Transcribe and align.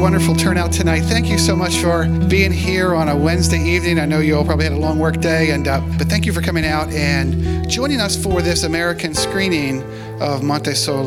wonderful 0.00 0.34
turnout 0.34 0.72
tonight. 0.72 1.00
Thank 1.02 1.28
you 1.28 1.36
so 1.36 1.54
much 1.54 1.76
for 1.76 2.08
being 2.26 2.52
here 2.52 2.94
on 2.94 3.10
a 3.10 3.16
Wednesday 3.16 3.60
evening. 3.60 3.98
I 3.98 4.06
know 4.06 4.20
you 4.20 4.34
all 4.34 4.46
probably 4.46 4.64
had 4.64 4.72
a 4.72 4.78
long 4.78 4.98
work 4.98 5.20
day, 5.20 5.50
and 5.50 5.68
uh, 5.68 5.80
but 5.98 6.08
thank 6.08 6.24
you 6.24 6.32
for 6.32 6.40
coming 6.40 6.64
out 6.64 6.88
and 6.88 7.68
joining 7.68 8.00
us 8.00 8.20
for 8.20 8.40
this 8.40 8.62
American 8.62 9.14
screening 9.14 9.82
of 10.22 10.42
Monte 10.42 10.72
Sole 10.74 11.04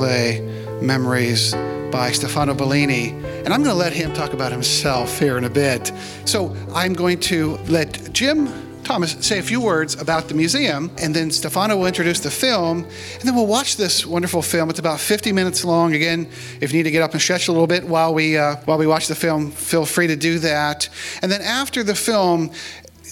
Memories 0.80 1.56
by 1.92 2.12
Stefano 2.12 2.54
Bellini. 2.54 3.10
And 3.10 3.48
I'm 3.48 3.64
going 3.64 3.74
to 3.76 3.80
let 3.80 3.94
him 3.94 4.14
talk 4.14 4.34
about 4.34 4.52
himself 4.52 5.18
here 5.18 5.40
in 5.40 5.46
a 5.46 5.50
bit. 5.50 5.92
So 6.26 6.56
I'm 6.76 6.94
going 6.94 7.20
to 7.22 7.58
let 7.68 8.14
Jim 8.14 8.48
Thomas 8.84 9.14
say 9.26 9.40
a 9.40 9.44
few 9.44 9.62
words 9.62 10.00
about 10.00 10.28
the 10.28 10.34
museum, 10.34 10.92
and 10.98 11.16
then 11.16 11.32
Stefano 11.32 11.78
will 11.78 11.88
introduce 11.88 12.20
the 12.20 12.30
film, 12.30 12.84
and 12.84 13.22
then 13.22 13.34
we'll 13.34 13.48
watch 13.48 13.78
this 13.78 14.06
wonderful 14.06 14.42
film. 14.42 14.70
It's 14.70 14.80
about 14.80 15.00
50 15.00 15.32
minutes 15.32 15.64
long. 15.64 15.94
Again, 15.94 16.30
if 16.60 16.72
you 16.72 16.80
need 16.80 16.84
to 16.84 16.92
get 16.92 17.02
up 17.02 17.14
and 17.14 17.22
stretch 17.22 17.48
a 17.48 17.52
little 17.52 17.68
bit 17.68 17.86
while 17.86 18.14
we 18.14 18.38
uh, 18.38 18.58
while 18.66 18.78
we 18.78 18.86
watch 18.86 19.08
the 19.08 19.16
film, 19.16 19.52
feel 19.52 19.86
free 19.86 20.08
to 20.08 20.16
do 20.16 20.38
that. 20.40 20.90
And 21.22 21.32
then 21.32 21.42
after 21.42 21.84
the 21.84 21.96
film, 21.96 22.52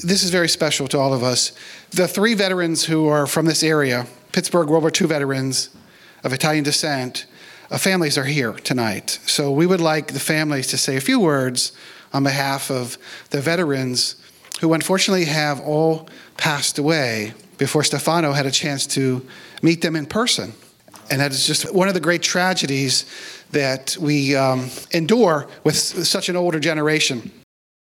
this 0.04 0.24
is 0.24 0.30
very 0.30 0.50
special 0.50 0.88
to 0.90 1.00
all 1.00 1.14
of 1.14 1.24
us. 1.24 1.54
The 1.92 2.08
three 2.08 2.34
veterans 2.34 2.86
who 2.86 3.08
are 3.08 3.26
from 3.26 3.46
this 3.46 3.64
area, 3.64 4.08
Pittsburgh 4.32 4.70
World 4.70 4.84
War 4.84 4.92
II 4.94 5.08
veterans 5.08 5.70
of 6.24 6.34
Italian 6.34 6.64
descent, 6.64 7.26
uh, 7.70 7.78
families 7.78 8.18
are 8.18 8.26
here 8.26 8.54
tonight. 8.54 9.20
So 9.26 9.52
we 9.52 9.66
would 9.66 9.82
like 9.82 10.08
the 10.14 10.20
families 10.20 10.68
to 10.68 10.78
say 10.78 10.98
a 10.98 11.02
few 11.02 11.20
words 11.20 11.72
on 12.14 12.24
behalf 12.24 12.70
of 12.70 12.98
the 13.30 13.42
veterans 13.42 14.16
who 14.62 14.74
unfortunately 14.74 15.26
have 15.26 15.60
all 15.60 16.08
passed 16.38 16.78
away 16.78 17.34
before 17.58 17.84
Stefano 17.84 18.32
had 18.32 18.46
a 18.46 18.52
chance 18.52 18.88
to 18.88 19.26
meet 19.62 19.82
them 19.82 19.96
in 19.96 20.06
person. 20.06 20.54
And 21.10 21.20
that 21.20 21.32
is 21.32 21.46
just 21.46 21.74
one 21.74 21.88
of 21.88 21.94
the 21.94 22.00
great 22.00 22.22
tragedies 22.22 23.06
that 23.52 23.98
we 24.00 24.36
um, 24.36 24.70
endure 24.92 25.48
with 25.64 25.76
such 25.76 26.30
an 26.30 26.36
older 26.36 26.60
generation. 26.60 27.32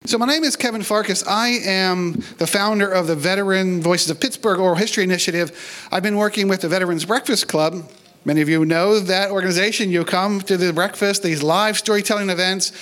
So, 0.06 0.16
my 0.16 0.24
name 0.24 0.42
is 0.42 0.56
Kevin 0.56 0.82
Farkas. 0.82 1.22
I 1.26 1.48
am 1.48 2.24
the 2.38 2.46
founder 2.46 2.90
of 2.90 3.06
the 3.06 3.14
Veteran 3.14 3.82
Voices 3.82 4.10
of 4.10 4.18
Pittsburgh 4.18 4.58
Oral 4.58 4.74
History 4.74 5.04
Initiative. 5.04 5.86
I've 5.92 6.02
been 6.02 6.16
working 6.16 6.48
with 6.48 6.62
the 6.62 6.68
Veterans 6.68 7.04
Breakfast 7.04 7.46
Club. 7.46 7.84
Many 8.24 8.40
of 8.40 8.48
you 8.48 8.64
know 8.64 8.98
that 8.98 9.30
organization. 9.30 9.90
You 9.90 10.04
come 10.04 10.40
to 10.42 10.56
the 10.56 10.72
breakfast, 10.72 11.22
these 11.22 11.42
live 11.42 11.76
storytelling 11.76 12.30
events. 12.30 12.72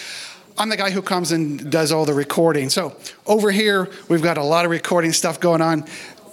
I'm 0.59 0.71
the 0.71 0.77
guy 0.77 0.91
who 0.91 1.03
comes 1.03 1.31
and 1.31 1.71
does 1.71 1.93
all 1.93 2.05
the 2.05 2.15
recording. 2.15 2.69
So 2.69 2.97
over 3.27 3.53
here, 3.53 3.89
we've 4.09 4.23
got 4.23 4.39
a 4.39 4.43
lot 4.43 4.65
of 4.65 4.73
recording 4.73 5.13
stuff 5.13 5.39
going 5.39 5.63
on. 5.63 5.85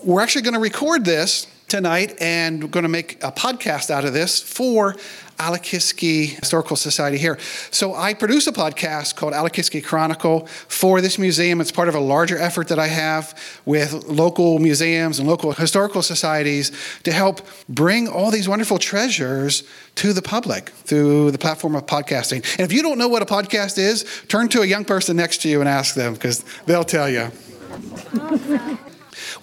We're 0.04 0.22
actually 0.22 0.42
going 0.42 0.56
to 0.56 0.60
record 0.60 1.06
this 1.06 1.46
tonight 1.68 2.16
and 2.22 2.64
we're 2.64 2.70
going 2.70 2.84
to 2.84 2.90
make 2.90 3.24
a 3.24 3.32
podcast 3.32 3.90
out 3.90 4.06
of 4.06 4.14
this 4.14 4.42
for 4.42 4.96
Alle-Kiski 5.38 6.40
Historical 6.40 6.76
Society 6.76 7.18
here. 7.18 7.38
So 7.72 7.94
I 7.94 8.14
produce 8.14 8.48
a 8.48 8.52
podcast 8.52 9.16
called 9.16 9.34
Alle-Kiski 9.34 9.84
Chronicle 9.84 10.46
for 10.68 11.02
this 11.02 11.18
museum. 11.18 11.60
It's 11.60 11.72
part 11.72 11.90
of 11.90 11.96
a 11.96 12.00
larger 12.00 12.38
effort 12.38 12.70
that 12.70 12.80
I 12.80 12.88
have 12.88 13.38
with 13.66 14.06
local 14.06 14.60
museums 14.60 15.20
and 15.20 15.28
local 15.28 15.52
historical 15.52 16.02
societies 16.02 16.72
to 17.04 17.12
help 17.12 17.42
bring 17.68 18.08
all 18.08 18.32
these 18.32 18.48
wonderful 18.48 18.78
treasures 18.78 19.64
to 19.96 20.14
the 20.14 20.22
public 20.22 20.70
through 20.70 21.32
the 21.32 21.38
platform 21.38 21.76
of 21.76 21.86
podcasting. 21.86 22.44
And 22.58 22.62
if 22.62 22.72
you 22.72 22.82
don't 22.82 22.98
know 22.98 23.10
what 23.10 23.22
a 23.22 23.26
podcast 23.26 23.78
is, 23.78 24.06
turn 24.28 24.48
to 24.50 24.62
a 24.62 24.66
young 24.66 24.86
person 24.86 25.18
next 25.18 25.42
to 25.42 25.50
you 25.50 25.60
and 25.60 25.68
ask 25.68 25.96
them 25.96 26.14
because 26.14 26.46
they'll 26.66 26.84
tell 26.84 27.10
you. 27.10 27.32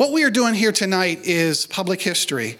What 0.02 0.10
we 0.10 0.24
are 0.24 0.30
doing 0.30 0.52
here 0.52 0.72
tonight 0.72 1.20
is 1.22 1.64
public 1.64 2.02
history. 2.02 2.58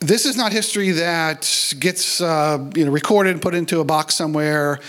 This 0.00 0.26
is 0.26 0.36
not 0.36 0.52
history 0.52 0.90
that 0.90 1.72
gets 1.78 2.20
uh, 2.20 2.70
you 2.74 2.84
know 2.84 2.90
recorded 2.90 3.32
and 3.32 3.40
put 3.40 3.54
into 3.54 3.80
a 3.80 3.84
box 3.84 4.14
somewhere 4.14 4.80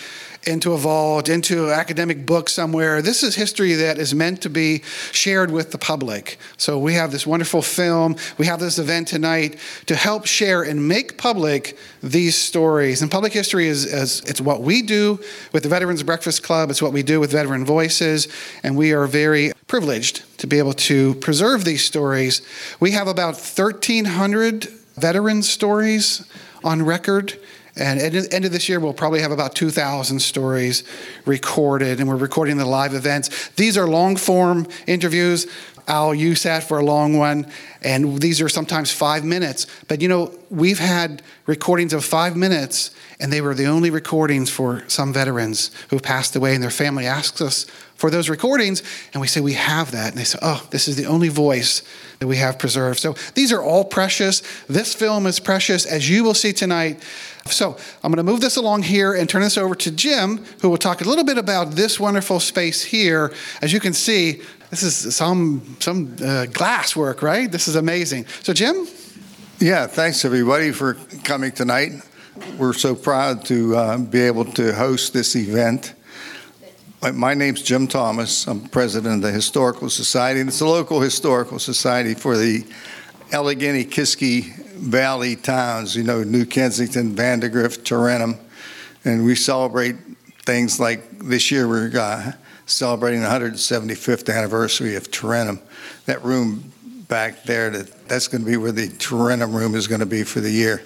into 0.47 0.73
a 0.73 0.77
vault 0.77 1.29
into 1.29 1.65
an 1.65 1.71
academic 1.71 2.25
book 2.25 2.49
somewhere. 2.49 3.01
This 3.01 3.21
is 3.21 3.35
history 3.35 3.73
that 3.73 3.97
is 3.97 4.15
meant 4.15 4.41
to 4.43 4.49
be 4.49 4.81
shared 5.11 5.51
with 5.51 5.71
the 5.71 5.77
public. 5.77 6.37
So 6.57 6.79
we 6.79 6.93
have 6.93 7.11
this 7.11 7.27
wonderful 7.27 7.61
film. 7.61 8.15
We 8.37 8.45
have 8.45 8.59
this 8.59 8.79
event 8.79 9.09
tonight 9.09 9.57
to 9.87 9.95
help 9.95 10.25
share 10.25 10.63
and 10.63 10.87
make 10.87 11.17
public 11.17 11.77
these 12.01 12.35
stories. 12.35 13.01
And 13.01 13.11
public 13.11 13.33
history 13.33 13.67
is, 13.67 13.85
is 13.85 14.21
it's 14.21 14.41
what 14.41 14.61
we 14.61 14.81
do 14.81 15.19
with 15.51 15.63
the 15.63 15.69
veterans 15.69 16.01
breakfast 16.03 16.43
club. 16.43 16.69
It's 16.69 16.81
what 16.81 16.93
we 16.93 17.03
do 17.03 17.19
with 17.19 17.31
veteran 17.31 17.65
voices. 17.65 18.27
And 18.63 18.77
we 18.77 18.93
are 18.93 19.05
very 19.05 19.51
privileged 19.67 20.23
to 20.39 20.47
be 20.47 20.59
able 20.59 20.73
to 20.73 21.15
preserve 21.15 21.65
these 21.65 21.83
stories. 21.83 22.41
We 22.79 22.91
have 22.91 23.07
about 23.07 23.35
1300 23.35 24.65
veteran 24.95 25.43
stories 25.43 26.25
on 26.63 26.83
record. 26.83 27.39
And 27.79 27.99
at 27.99 28.11
the 28.11 28.27
end 28.31 28.45
of 28.45 28.51
this 28.51 28.67
year, 28.67 28.79
we'll 28.79 28.93
probably 28.93 29.21
have 29.21 29.31
about 29.31 29.55
2,000 29.55 30.19
stories 30.19 30.83
recorded, 31.25 31.99
and 31.99 32.07
we're 32.07 32.15
recording 32.15 32.57
the 32.57 32.65
live 32.65 32.93
events. 32.93 33.49
These 33.49 33.77
are 33.77 33.87
long 33.87 34.15
form 34.15 34.67
interviews. 34.87 35.47
Al, 35.87 36.13
you 36.13 36.35
sat 36.35 36.63
for 36.63 36.79
a 36.79 36.83
long 36.83 37.17
one, 37.17 37.47
and 37.81 38.19
these 38.19 38.41
are 38.41 38.49
sometimes 38.49 38.91
five 38.91 39.23
minutes. 39.23 39.67
But 39.87 40.01
you 40.01 40.09
know, 40.09 40.33
we've 40.49 40.79
had 40.79 41.21
recordings 41.45 41.93
of 41.93 42.03
five 42.03 42.35
minutes, 42.35 42.91
and 43.21 43.31
they 43.31 43.39
were 43.39 43.53
the 43.53 43.67
only 43.67 43.89
recordings 43.89 44.49
for 44.49 44.83
some 44.89 45.13
veterans 45.13 45.71
who 45.89 45.99
passed 45.99 46.35
away, 46.35 46.55
and 46.55 46.61
their 46.61 46.71
family 46.71 47.05
asks 47.05 47.39
us 47.39 47.65
for 47.97 48.09
those 48.09 48.29
recordings, 48.29 48.83
and 49.13 49.21
we 49.21 49.27
say, 49.27 49.41
We 49.41 49.53
have 49.53 49.91
that. 49.91 50.09
And 50.09 50.17
they 50.17 50.23
say, 50.23 50.39
Oh, 50.41 50.65
this 50.69 50.87
is 50.87 50.95
the 50.95 51.05
only 51.05 51.29
voice 51.29 51.81
that 52.19 52.27
we 52.27 52.37
have 52.37 52.57
preserved. 52.57 52.99
So 52.99 53.15
these 53.35 53.51
are 53.51 53.61
all 53.61 53.83
precious. 53.83 54.41
This 54.67 54.93
film 54.93 55.27
is 55.27 55.39
precious, 55.39 55.85
as 55.85 56.09
you 56.09 56.23
will 56.23 56.33
see 56.33 56.53
tonight. 56.53 57.03
So 57.45 57.77
I'm 58.03 58.11
going 58.11 58.25
to 58.25 58.29
move 58.29 58.41
this 58.41 58.57
along 58.57 58.83
here 58.83 59.13
and 59.13 59.29
turn 59.29 59.41
this 59.41 59.57
over 59.57 59.75
to 59.75 59.91
Jim, 59.91 60.43
who 60.61 60.69
will 60.69 60.77
talk 60.77 61.01
a 61.01 61.05
little 61.05 61.23
bit 61.23 61.37
about 61.37 61.71
this 61.71 61.99
wonderful 61.99 62.39
space 62.39 62.83
here. 62.83 63.33
As 63.61 63.71
you 63.73 63.79
can 63.79 63.93
see, 63.93 64.41
this 64.69 64.83
is 64.83 65.15
some 65.15 65.77
some 65.79 66.15
uh, 66.21 66.45
glass 66.47 66.95
work, 66.95 67.21
right? 67.21 67.51
This 67.51 67.67
is 67.67 67.75
amazing. 67.75 68.25
So, 68.43 68.53
Jim. 68.53 68.87
Yeah, 69.59 69.87
thanks 69.87 70.23
everybody 70.23 70.71
for 70.71 70.95
coming 71.23 71.51
tonight. 71.51 71.93
We're 72.59 72.73
so 72.73 72.93
proud 72.93 73.43
to 73.45 73.75
uh, 73.75 73.97
be 73.97 74.21
able 74.21 74.45
to 74.45 74.71
host 74.71 75.13
this 75.13 75.35
event. 75.35 75.93
My 76.99 77.35
name's 77.35 77.61
Jim 77.61 77.87
Thomas. 77.87 78.47
I'm 78.47 78.59
president 78.59 79.17
of 79.17 79.21
the 79.21 79.31
Historical 79.31 79.87
Society, 79.87 80.39
and 80.39 80.49
it's 80.49 80.61
a 80.61 80.65
local 80.65 80.99
historical 80.99 81.59
society 81.59 82.15
for 82.15 82.35
the 82.35 82.65
Allegheny 83.31 83.85
Kiski 83.85 84.51
Valley 84.73 85.35
towns, 85.35 85.95
you 85.95 86.03
know, 86.03 86.23
New 86.23 86.43
Kensington, 86.43 87.15
Vandergrift, 87.15 87.83
Tarentum. 87.83 88.39
And 89.05 89.23
we 89.23 89.35
celebrate 89.35 89.95
things 90.43 90.79
like 90.79 91.19
this 91.19 91.51
year 91.51 91.67
we're 91.67 91.91
uh, 91.95 92.31
celebrating 92.65 93.21
the 93.21 93.27
175th 93.27 94.35
anniversary 94.35 94.95
of 94.95 95.11
Tarentum. 95.11 95.59
That 96.07 96.23
room 96.23 96.73
back 97.07 97.43
there, 97.43 97.69
that, 97.69 98.07
that's 98.07 98.27
going 98.27 98.43
to 98.43 98.49
be 98.49 98.57
where 98.57 98.71
the 98.71 98.87
Tarentum 98.87 99.53
room 99.53 99.75
is 99.75 99.87
going 99.87 99.99
to 99.99 100.07
be 100.07 100.23
for 100.23 100.39
the 100.39 100.51
year. 100.51 100.81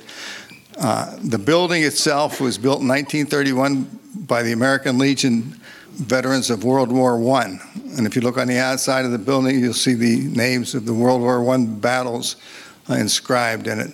Uh, 0.77 1.15
the 1.23 1.39
building 1.39 1.83
itself 1.83 2.41
was 2.41 2.57
built 2.57 2.81
in 2.81 2.87
1931 2.89 3.99
by 4.27 4.43
the 4.43 4.51
American 4.51 4.97
Legion 4.97 5.57
veterans 6.01 6.49
of 6.49 6.63
World 6.63 6.91
War 6.91 7.15
I. 7.35 7.59
And 7.97 8.07
if 8.07 8.15
you 8.15 8.21
look 8.21 8.37
on 8.37 8.47
the 8.47 8.57
outside 8.57 9.05
of 9.05 9.11
the 9.11 9.17
building, 9.17 9.59
you'll 9.59 9.73
see 9.73 9.93
the 9.93 10.27
names 10.35 10.73
of 10.73 10.85
the 10.85 10.93
World 10.93 11.21
War 11.21 11.47
I 11.53 11.65
battles 11.65 12.37
uh, 12.89 12.95
inscribed 12.95 13.67
in 13.67 13.79
it. 13.79 13.91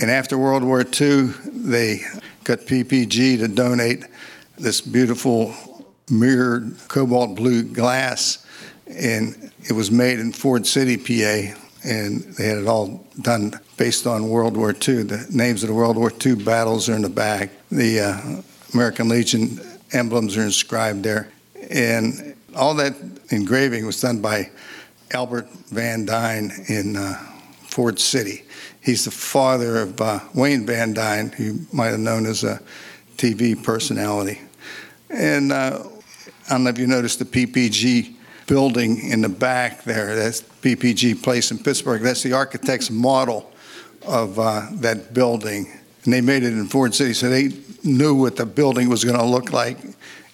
And 0.00 0.10
after 0.10 0.38
World 0.38 0.62
War 0.62 0.80
II, 0.80 1.32
they 1.46 2.02
got 2.44 2.60
PPG 2.60 3.38
to 3.38 3.48
donate 3.48 4.04
this 4.58 4.80
beautiful 4.80 5.54
mirrored 6.10 6.76
cobalt 6.88 7.36
blue 7.36 7.62
glass. 7.62 8.46
And 8.86 9.50
it 9.64 9.72
was 9.72 9.90
made 9.90 10.18
in 10.18 10.32
Ford 10.32 10.66
City, 10.66 10.96
PA. 10.96 11.58
And 11.84 12.22
they 12.34 12.46
had 12.46 12.58
it 12.58 12.66
all 12.66 13.04
done 13.20 13.58
based 13.76 14.06
on 14.06 14.28
World 14.28 14.56
War 14.56 14.70
II. 14.70 15.02
The 15.04 15.26
names 15.30 15.62
of 15.62 15.68
the 15.68 15.74
World 15.74 15.96
War 15.96 16.12
II 16.24 16.36
battles 16.36 16.88
are 16.88 16.94
in 16.94 17.02
the 17.02 17.08
back. 17.08 17.50
The 17.70 18.00
uh, 18.00 18.42
American 18.74 19.08
Legion 19.08 19.58
emblems 19.92 20.36
are 20.36 20.42
inscribed 20.42 21.02
there. 21.02 21.28
And 21.70 22.34
all 22.54 22.74
that 22.74 22.94
engraving 23.30 23.86
was 23.86 24.00
done 24.00 24.20
by 24.20 24.50
Albert 25.12 25.48
Van 25.70 26.04
Dine 26.04 26.52
in 26.68 26.96
uh, 26.96 27.14
Ford 27.64 27.98
City. 27.98 28.44
He's 28.82 29.04
the 29.04 29.10
father 29.10 29.78
of 29.78 30.00
uh, 30.00 30.20
Wayne 30.34 30.66
Van 30.66 30.92
Dine, 30.92 31.28
who 31.28 31.44
you 31.44 31.66
might 31.72 31.88
have 31.88 32.00
known 32.00 32.26
as 32.26 32.44
a 32.44 32.60
TV 33.16 33.62
personality. 33.62 34.40
And 35.08 35.52
uh, 35.52 35.84
I 36.46 36.50
don't 36.50 36.64
know 36.64 36.70
if 36.70 36.78
you 36.78 36.86
noticed 36.86 37.18
the 37.18 37.24
PPG 37.24 38.14
building 38.46 39.08
in 39.08 39.20
the 39.20 39.28
back 39.28 39.84
there. 39.84 40.16
That's 40.16 40.42
PPG 40.42 41.22
Place 41.22 41.50
in 41.50 41.58
Pittsburgh. 41.58 42.02
That's 42.02 42.22
the 42.22 42.32
architect's 42.32 42.90
model 42.90 43.52
of 44.06 44.38
uh, 44.38 44.66
that 44.72 45.14
building. 45.14 45.72
And 46.04 46.12
they 46.12 46.20
made 46.20 46.42
it 46.42 46.52
in 46.52 46.66
Ford 46.66 46.94
City, 46.94 47.12
so 47.12 47.28
they 47.28 47.50
knew 47.84 48.14
what 48.14 48.36
the 48.36 48.46
building 48.46 48.88
was 48.88 49.04
going 49.04 49.18
to 49.18 49.24
look 49.24 49.52
like 49.52 49.78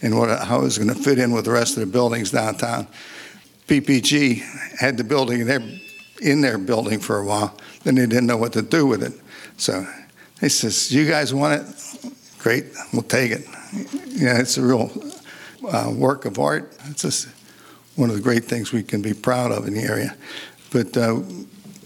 and 0.01 0.19
what, 0.19 0.45
how 0.45 0.61
it 0.61 0.63
was 0.63 0.79
going 0.79 0.89
to 0.89 0.95
fit 0.95 1.19
in 1.19 1.33
with 1.33 1.45
the 1.45 1.51
rest 1.51 1.77
of 1.77 1.81
the 1.81 1.87
buildings 1.87 2.31
downtown. 2.31 2.87
PPG 3.67 4.41
had 4.79 4.97
the 4.97 5.05
building 5.05 5.41
in 5.41 5.47
their, 5.47 5.63
in 6.23 6.41
their 6.41 6.57
building 6.57 7.01
for 7.01 7.19
a 7.19 7.25
while. 7.25 7.57
Then 7.85 7.97
they 7.97 8.07
didn't 8.07 8.27
know 8.27 8.37
what 8.37 8.55
to 8.55 8.63
do 8.63 8.87
with 8.87 9.03
it. 9.03 9.13
So 9.59 9.87
he 10.41 10.49
says, 10.49 10.91
You 10.91 11.07
guys 11.07 11.35
want 11.35 11.61
it? 11.61 12.13
Great, 12.39 12.67
we'll 12.93 13.03
take 13.03 13.33
it. 13.33 13.47
Yeah, 14.07 14.39
it's 14.39 14.57
a 14.57 14.63
real 14.63 14.91
uh, 15.69 15.93
work 15.95 16.25
of 16.25 16.39
art. 16.39 16.73
It's 16.87 17.03
just 17.03 17.29
one 17.97 18.09
of 18.09 18.17
the 18.17 18.23
great 18.23 18.45
things 18.45 18.73
we 18.73 18.83
can 18.83 19.03
be 19.03 19.13
proud 19.13 19.51
of 19.51 19.67
in 19.67 19.75
the 19.75 19.83
area. 19.83 20.17
But 20.71 20.97
uh, 20.97 21.21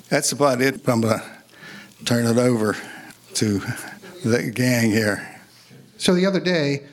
that's 0.08 0.30
about 0.32 0.60
it. 0.60 0.86
I'm 0.86 1.02
to 1.02 1.22
turn 2.04 2.26
it 2.26 2.38
over 2.38 2.76
to 3.34 3.60
the 4.24 4.50
gang 4.54 4.90
here. 4.90 5.40
So 5.98 6.14
the 6.14 6.26
other 6.26 6.40
day, 6.40 6.84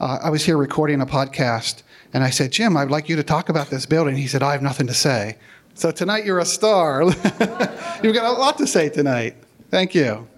uh, 0.00 0.18
I 0.22 0.30
was 0.30 0.44
here 0.44 0.56
recording 0.56 1.00
a 1.00 1.06
podcast, 1.06 1.82
and 2.12 2.24
I 2.24 2.30
said, 2.30 2.52
Jim, 2.52 2.76
I'd 2.76 2.90
like 2.90 3.08
you 3.08 3.16
to 3.16 3.22
talk 3.22 3.48
about 3.48 3.70
this 3.70 3.86
building. 3.86 4.16
He 4.16 4.26
said, 4.26 4.42
I 4.42 4.52
have 4.52 4.62
nothing 4.62 4.86
to 4.88 4.94
say. 4.94 5.36
So 5.74 5.90
tonight 5.90 6.24
you're 6.24 6.38
a 6.38 6.44
star. 6.44 7.02
You've 8.02 8.14
got 8.14 8.26
a 8.26 8.38
lot 8.38 8.58
to 8.58 8.66
say 8.66 8.88
tonight. 8.88 9.36
Thank 9.70 9.94
you. 9.94 10.28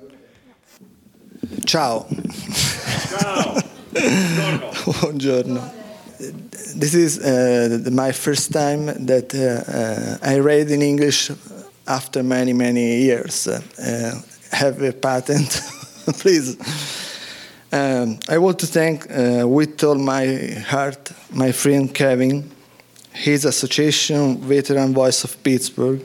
Ciao. 1.66 2.06
Ciao. 3.08 3.60
Buongiorno. 3.92 5.72
This 6.74 6.94
is 6.94 7.18
uh, 7.18 7.90
my 7.90 8.12
first 8.12 8.52
time 8.52 8.86
that 9.06 9.34
uh, 9.34 9.70
uh, 9.70 10.30
I 10.30 10.38
read 10.38 10.70
in 10.70 10.82
English 10.82 11.30
after 11.86 12.22
many, 12.22 12.52
many 12.52 13.02
years. 13.02 13.46
Have 14.52 14.82
a 14.82 14.92
patent, 14.92 15.50
please. 16.18 16.56
Um, 17.72 18.18
I 18.28 18.38
want 18.38 18.58
to 18.60 18.66
thank 18.66 19.10
uh, 19.10 19.46
with 19.46 19.82
all 19.82 19.96
my 19.96 20.26
heart 20.66 21.12
my 21.32 21.52
friend 21.52 21.92
Kevin, 21.92 22.50
his 23.12 23.44
association 23.44 24.38
Veteran 24.38 24.94
Voice 24.94 25.24
of 25.24 25.42
Pittsburgh, 25.42 26.00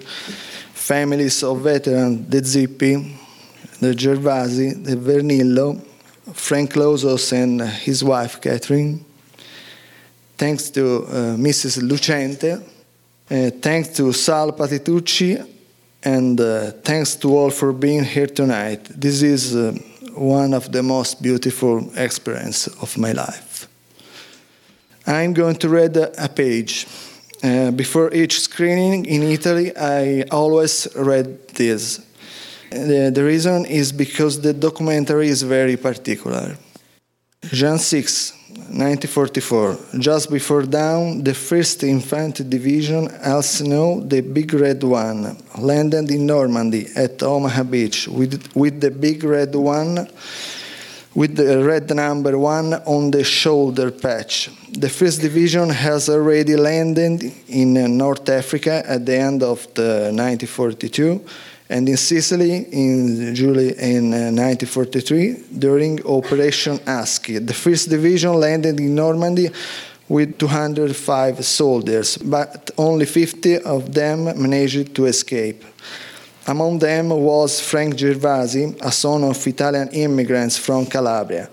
families 0.73 1.43
of 1.43 1.61
veterans, 1.61 2.27
the 2.27 2.41
Zippi, 2.41 3.15
the 3.79 3.93
Gervasi, 3.93 4.83
the 4.83 4.95
Vernillo, 4.95 5.79
Frank 6.33 6.73
Lozos 6.73 7.31
and 7.33 7.61
his 7.61 8.03
wife 8.03 8.41
Catherine. 8.41 9.05
Thanks 10.37 10.69
to 10.71 11.03
uh, 11.03 11.35
Mrs. 11.37 11.81
Lucente. 11.81 12.63
Uh, 13.29 13.51
thanks 13.61 13.89
to 13.89 14.11
Sal 14.11 14.51
Patitucci. 14.51 15.50
And 16.03 16.39
uh, 16.41 16.71
thanks 16.83 17.15
to 17.17 17.37
all 17.37 17.51
for 17.51 17.71
being 17.71 18.03
here 18.03 18.27
tonight. 18.27 18.85
This 18.85 19.21
is 19.21 19.55
uh, 19.55 19.73
one 20.15 20.53
of 20.53 20.71
the 20.71 20.81
most 20.81 21.21
beautiful 21.21 21.91
experiences 21.95 22.73
of 22.81 22.97
my 22.97 23.11
life. 23.11 23.67
I'm 25.05 25.33
going 25.33 25.55
to 25.57 25.69
read 25.69 25.97
a 25.97 26.29
page. 26.29 26.87
Uh, 27.43 27.71
before 27.71 28.13
each 28.13 28.39
screening 28.39 29.05
in 29.05 29.23
Italy, 29.23 29.75
I 29.75 30.23
always 30.31 30.87
read 30.95 31.47
this. 31.49 32.05
The, 32.69 33.11
the 33.13 33.23
reason 33.23 33.65
is 33.65 33.91
because 33.91 34.41
the 34.41 34.53
documentary 34.53 35.27
is 35.27 35.41
very 35.41 35.75
particular. 35.75 36.55
Jan 37.43 37.79
6, 37.79 38.33
1944, 38.71 39.99
just 39.99 40.31
before 40.31 40.63
dawn, 40.63 41.21
the 41.23 41.31
1st 41.33 41.83
Infantry 41.89 42.45
Division, 42.45 43.09
also 43.23 43.99
the 43.99 44.21
Big 44.21 44.53
Red 44.53 44.81
One, 44.81 45.35
landed 45.59 46.09
in 46.09 46.25
Normandy 46.25 46.87
at 46.95 47.21
Omaha 47.21 47.63
Beach 47.63 48.07
with, 48.07 48.49
with 48.55 48.79
the 48.79 48.89
Big 48.89 49.25
Red 49.25 49.53
One, 49.55 50.07
with 51.13 51.35
the 51.35 51.61
red 51.63 51.93
number 51.93 52.37
one 52.37 52.73
on 52.73 53.11
the 53.11 53.25
shoulder 53.25 53.91
patch. 53.91 54.49
The 54.71 54.87
1st 54.87 55.21
Division 55.21 55.69
has 55.69 56.07
already 56.07 56.55
landed 56.55 57.29
in 57.49 57.97
North 57.97 58.29
Africa 58.29 58.83
at 58.87 59.05
the 59.05 59.17
end 59.17 59.43
of 59.43 59.67
the 59.73 60.13
1942 60.13 61.21
and 61.71 61.87
in 61.87 61.95
Sicily 61.95 62.67
in 62.71 63.33
July 63.33 63.73
in 63.79 64.11
1943 64.11 65.31
uh, 65.31 65.35
during 65.57 66.05
Operation 66.05 66.79
Husky. 66.85 67.39
The 67.39 67.53
1st 67.53 67.89
Division 67.89 68.33
landed 68.33 68.77
in 68.79 68.93
Normandy 68.93 69.49
with 70.09 70.37
205 70.37 71.45
soldiers, 71.45 72.17
but 72.17 72.71
only 72.77 73.05
50 73.05 73.59
of 73.59 73.93
them 73.93 74.25
managed 74.25 74.93
to 74.95 75.05
escape. 75.05 75.63
Among 76.45 76.79
them 76.79 77.09
was 77.09 77.61
Frank 77.61 77.95
Gervasi, 77.95 78.77
a 78.81 78.91
son 78.91 79.23
of 79.23 79.47
Italian 79.47 79.87
immigrants 79.89 80.57
from 80.57 80.85
Calabria. 80.85 81.49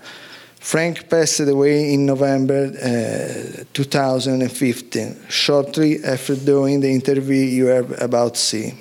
Frank 0.59 1.09
passed 1.09 1.39
away 1.39 1.93
in 1.93 2.05
November 2.05 2.73
uh, 2.75 3.63
2015, 3.71 5.15
shortly 5.29 6.03
after 6.03 6.35
doing 6.35 6.81
the 6.81 6.91
interview 6.91 7.45
you 7.45 7.69
are 7.69 7.85
about 8.03 8.33
to 8.33 8.41
see. 8.41 8.73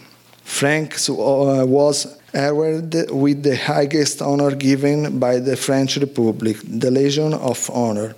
Frank 0.49 0.97
uh, 1.09 1.65
was 1.67 2.19
awarded 2.35 3.11
with 3.13 3.45
the 3.45 3.55
highest 3.55 4.21
honor 4.23 4.57
given 4.57 5.21
by 5.21 5.39
the 5.39 5.57
French 5.57 5.99
Republic, 5.99 6.57
the 6.65 6.91
Legion 6.91 7.33
of 7.35 7.71
Honor. 7.71 8.17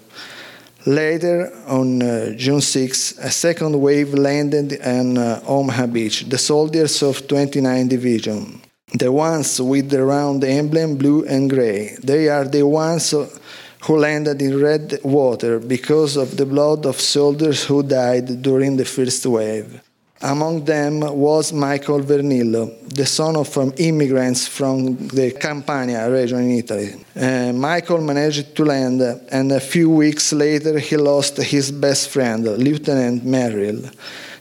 Later, 0.87 1.53
on 1.67 2.01
uh, 2.03 2.33
June 2.37 2.63
6, 2.63 3.19
a 3.19 3.31
second 3.31 3.79
wave 3.79 4.15
landed 4.15 4.81
on 4.81 5.19
uh, 5.19 5.43
Omaha 5.47 5.87
Beach, 5.89 6.25
the 6.31 6.39
soldiers 6.39 7.03
of 7.03 7.27
29 7.29 7.89
Division, 7.89 8.63
the 8.95 9.13
ones 9.13 9.61
with 9.61 9.91
the 9.91 10.03
round 10.03 10.43
emblem 10.43 10.97
blue 10.97 11.27
and 11.27 11.51
gray. 11.51 11.97
They 12.03 12.29
are 12.29 12.45
the 12.45 12.63
ones 12.63 13.11
who 13.11 13.97
landed 13.99 14.41
in 14.41 14.59
red 14.59 15.01
water 15.03 15.59
because 15.59 16.17
of 16.17 16.37
the 16.39 16.47
blood 16.47 16.87
of 16.87 17.01
soldiers 17.01 17.65
who 17.65 17.83
died 17.83 18.41
during 18.41 18.77
the 18.77 18.87
first 18.87 19.27
wave. 19.27 19.83
Among 20.23 20.65
them 20.67 21.01
was 21.01 21.51
Michael 21.51 22.01
Vernillo, 22.01 22.71
the 22.95 23.07
son 23.07 23.37
of 23.37 23.57
um, 23.57 23.73
immigrants 23.79 24.47
from 24.47 25.09
the 25.09 25.31
Campania 25.31 26.11
region 26.13 26.41
in 26.41 26.51
Italy. 26.59 26.95
Uh, 27.17 27.53
Michael 27.55 28.03
managed 28.03 28.55
to 28.57 28.65
land, 28.67 29.01
and 29.01 29.51
a 29.51 29.61
few 29.61 29.89
weeks 29.89 30.35
later 30.35 30.79
he 30.79 30.99
lost 30.99 31.39
his 31.39 31.73
best 31.73 32.11
friend, 32.11 32.45
Lieutenant 32.45 33.25
Merrill, 33.25 33.81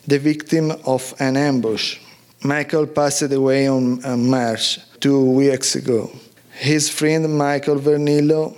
the 0.06 0.20
victim 0.20 0.72
of 0.86 1.14
an 1.20 1.38
ambush. 1.38 1.98
Michael 2.44 2.86
passed 2.86 3.32
away 3.32 3.70
on 3.70 4.04
uh, 4.04 4.18
March 4.18 4.80
two 5.00 5.32
weeks 5.32 5.76
ago. 5.76 6.12
His 6.52 6.90
friend 6.90 7.38
Michael 7.38 7.80
Vernillo 7.80 8.54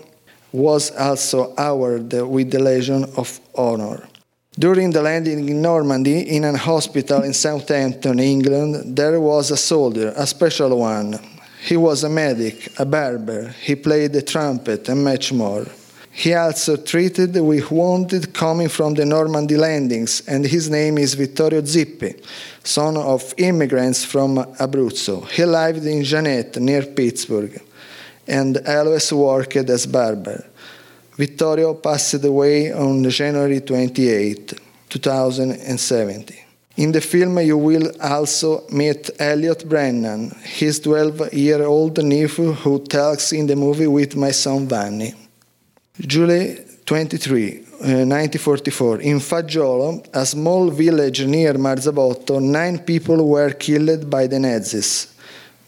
was 0.51 0.89
also 0.89 1.53
awarded 1.55 2.23
with 2.23 2.49
the 2.49 2.59
Legion 2.59 3.05
of 3.15 3.39
Honor. 3.53 4.07
During 4.59 4.91
the 4.91 5.01
landing 5.01 5.47
in 5.47 5.61
Normandy, 5.61 6.35
in 6.35 6.43
an 6.43 6.55
hospital 6.55 7.23
in 7.23 7.33
Southampton, 7.33 8.19
England, 8.19 8.97
there 8.97 9.17
was 9.17 9.49
a 9.49 9.55
soldier, 9.55 10.13
a 10.17 10.27
special 10.27 10.77
one. 10.77 11.17
He 11.63 11.77
was 11.77 12.03
a 12.03 12.09
medic, 12.09 12.69
a 12.77 12.85
barber, 12.85 13.55
he 13.61 13.75
played 13.75 14.11
the 14.11 14.21
trumpet, 14.21 14.89
and 14.89 15.05
much 15.05 15.31
more. 15.31 15.67
He 16.11 16.33
also 16.33 16.75
treated 16.75 17.33
with 17.39 17.71
wounded 17.71 18.33
coming 18.33 18.67
from 18.67 18.95
the 18.95 19.05
Normandy 19.05 19.55
landings, 19.55 20.21
and 20.27 20.43
his 20.43 20.69
name 20.69 20.97
is 20.97 21.13
Vittorio 21.13 21.61
Zippi, 21.61 22.21
son 22.61 22.97
of 22.97 23.33
immigrants 23.37 24.03
from 24.03 24.35
Abruzzo. 24.59 25.29
He 25.29 25.45
lived 25.45 25.85
in 25.85 26.03
Jeannette, 26.03 26.57
near 26.57 26.81
Pittsburgh, 26.81 27.61
and 28.27 28.57
always 28.67 29.13
worked 29.13 29.55
as 29.69 29.85
barber. 29.85 30.45
Vittorio 31.21 31.75
passed 31.75 32.23
away 32.25 32.71
on 32.73 33.07
January 33.07 33.61
28, 33.61 34.53
2070. 34.89 36.45
In 36.77 36.91
the 36.91 36.99
film, 36.99 37.37
you 37.41 37.59
will 37.59 37.91
also 38.01 38.63
meet 38.71 39.11
Elliot 39.19 39.69
Brennan, 39.69 40.31
his 40.41 40.79
12 40.79 41.31
year 41.31 41.63
old 41.63 42.03
nephew 42.03 42.53
who 42.53 42.79
talks 42.79 43.33
in 43.33 43.45
the 43.45 43.55
movie 43.55 43.85
with 43.85 44.15
my 44.15 44.31
son 44.31 44.67
Vanni. 44.67 45.13
July 45.99 46.57
23, 46.87 47.51
uh, 47.51 48.05
1944. 48.09 49.01
In 49.01 49.19
Fagiolo, 49.19 50.03
a 50.13 50.25
small 50.25 50.71
village 50.71 51.23
near 51.27 51.53
Marzabotto, 51.53 52.41
nine 52.41 52.79
people 52.79 53.29
were 53.29 53.51
killed 53.51 54.09
by 54.09 54.25
the 54.25 54.39
Nazis 54.39 55.10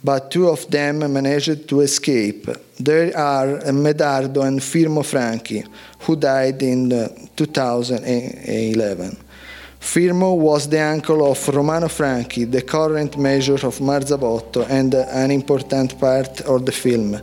but 0.03 0.29
two 0.29 0.49
of 0.49 0.69
them 0.69 0.99
managed 1.13 1.67
to 1.69 1.79
escape. 1.81 2.49
There 2.79 3.17
are 3.17 3.59
Medardo 3.71 4.41
and 4.41 4.59
Firmo 4.59 5.05
Franchi, 5.05 5.63
who 5.99 6.15
died 6.15 6.61
in 6.61 6.89
2011. 7.35 9.17
Firmo 9.79 10.37
was 10.37 10.67
the 10.67 10.79
uncle 10.79 11.29
of 11.29 11.47
Romano 11.49 11.87
Franchi, 11.87 12.45
the 12.45 12.61
current 12.61 13.17
mayor 13.17 13.55
of 13.55 13.79
Marzabotto 13.79 14.65
and 14.69 14.93
an 14.95 15.31
important 15.31 15.99
part 15.99 16.41
of 16.41 16.65
the 16.65 16.71
film. 16.71 17.21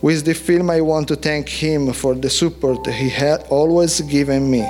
With 0.00 0.24
the 0.24 0.34
film, 0.34 0.70
I 0.70 0.80
want 0.80 1.08
to 1.08 1.16
thank 1.16 1.48
him 1.48 1.92
for 1.92 2.14
the 2.14 2.30
support 2.30 2.86
he 2.88 3.08
had 3.08 3.46
always 3.50 4.00
given 4.00 4.50
me, 4.50 4.68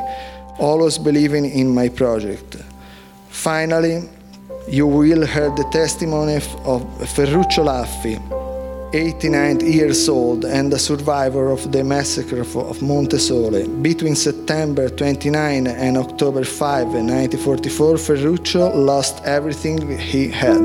always 0.59 0.99
believing 0.99 1.47
in 1.47 1.69
my 1.69 1.89
project. 1.89 2.57
Finally, 3.31 4.09
you 4.69 4.87
will 4.87 5.27
hear 5.27 5.51
the 5.51 5.65
testimony 5.73 6.37
of 6.65 7.09
Ferruccio 7.15 7.65
Laffi, 7.65 8.21
89 8.95 9.61
years 9.61 10.09
old 10.09 10.45
and 10.45 10.73
a 10.73 10.79
survivor 10.79 11.51
of 11.51 11.73
the 11.73 11.83
massacre 11.83 12.41
of 12.41 12.83
Montesole. 12.83 13.67
Between 13.83 14.15
September 14.15 14.89
29 14.89 15.67
and 15.67 15.97
October 15.97 16.45
5, 16.45 16.87
1944, 16.89 17.99
Ferruccio 17.99 18.77
lost 18.77 19.25
everything 19.25 19.99
he 19.99 20.29
had. 20.29 20.61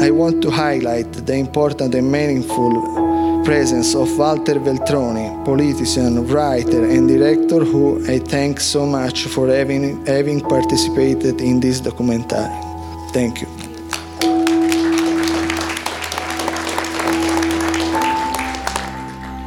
I 0.00 0.10
want 0.10 0.42
to 0.42 0.50
highlight 0.50 1.12
the 1.12 1.34
important 1.34 1.94
and 1.94 2.10
meaningful 2.10 3.42
presence 3.44 3.94
of 3.94 4.16
Walter 4.18 4.54
Veltroni, 4.54 5.44
politician, 5.44 6.26
writer, 6.28 6.84
and 6.84 7.08
director, 7.08 7.64
who 7.64 8.04
I 8.08 8.18
thank 8.18 8.60
so 8.60 8.86
much 8.86 9.24
for 9.24 9.48
having, 9.48 10.04
having 10.06 10.40
participated 10.40 11.40
in 11.40 11.60
this 11.60 11.80
documentary. 11.80 12.73
Thank 13.14 13.42
you. 13.42 13.48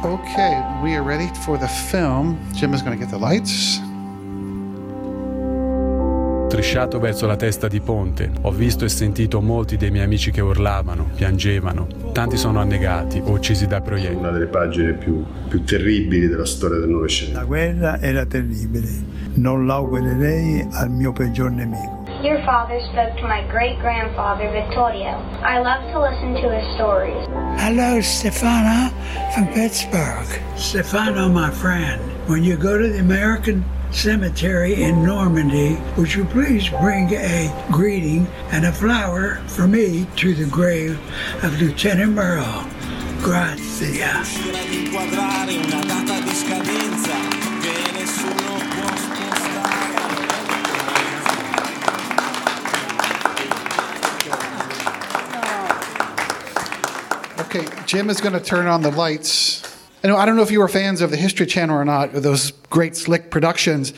Okay, 0.02 0.62
we 0.82 0.94
are 0.94 1.02
ready 1.02 1.28
for 1.44 1.58
the 1.58 1.68
film. 1.68 2.38
Jim 2.54 2.72
is 2.72 2.80
going 2.80 2.98
to 2.98 3.04
get 3.04 3.10
the 3.10 3.18
lights. 3.18 3.78
Strisciato 6.46 6.98
verso 6.98 7.26
la 7.26 7.36
testa 7.36 7.68
di 7.68 7.80
ponte, 7.80 8.30
ho 8.40 8.50
visto 8.52 8.86
e 8.86 8.88
sentito 8.88 9.42
molti 9.42 9.76
dei 9.76 9.90
miei 9.90 10.04
amici 10.04 10.30
che 10.30 10.40
urlavano, 10.40 11.10
piangevano. 11.14 11.86
Tanti 12.12 12.38
sono 12.38 12.60
annegati 12.60 13.20
o 13.22 13.32
uccisi 13.32 13.66
da 13.66 13.82
proiettili. 13.82 14.18
Una 14.18 14.30
delle 14.30 14.46
pagine 14.46 14.94
più, 14.94 15.22
più 15.46 15.62
terribili 15.62 16.26
della 16.26 16.46
storia 16.46 16.78
del 16.78 16.88
Novecento. 16.88 17.38
La 17.38 17.44
guerra 17.44 18.00
era 18.00 18.24
terribile, 18.24 18.88
non 19.34 19.66
l'augurerei 19.66 20.66
al 20.72 20.90
mio 20.90 21.12
peggior 21.12 21.50
nemico. 21.50 21.97
Your 22.22 22.44
father 22.44 22.80
spoke 22.90 23.16
to 23.18 23.22
my 23.22 23.46
great 23.48 23.78
grandfather 23.78 24.50
Vittorio. 24.50 25.10
I 25.40 25.60
love 25.60 25.88
to 25.92 26.00
listen 26.00 26.34
to 26.42 26.50
his 26.50 26.74
stories. 26.74 27.24
Hello, 27.60 28.00
Stefano 28.00 28.90
from 29.32 29.46
Pittsburgh. 29.54 30.26
Stefano, 30.56 31.28
my 31.28 31.48
friend, 31.48 32.02
when 32.28 32.42
you 32.42 32.56
go 32.56 32.76
to 32.76 32.88
the 32.88 32.98
American 32.98 33.64
Cemetery 33.92 34.82
in 34.82 35.04
Normandy, 35.04 35.78
would 35.96 36.12
you 36.12 36.24
please 36.24 36.68
bring 36.80 37.08
a 37.14 37.66
greeting 37.70 38.26
and 38.50 38.66
a 38.66 38.72
flower 38.72 39.36
for 39.46 39.68
me 39.68 40.04
to 40.16 40.34
the 40.34 40.46
grave 40.46 40.98
of 41.44 41.60
Lieutenant 41.60 42.14
Merle? 42.14 42.66
Grazie. 43.22 44.02
Jim 57.88 58.10
is 58.10 58.20
going 58.20 58.34
to 58.34 58.40
turn 58.40 58.66
on 58.66 58.82
the 58.82 58.90
lights. 58.90 59.62
I, 60.04 60.10
I 60.14 60.26
don't 60.26 60.36
know 60.36 60.42
if 60.42 60.50
you 60.50 60.58
were 60.58 60.68
fans 60.68 61.00
of 61.00 61.10
the 61.10 61.16
History 61.16 61.46
Channel 61.46 61.74
or 61.74 61.86
not, 61.86 62.14
or 62.14 62.20
those 62.20 62.50
great 62.68 62.94
slick 62.94 63.30
productions. 63.30 63.94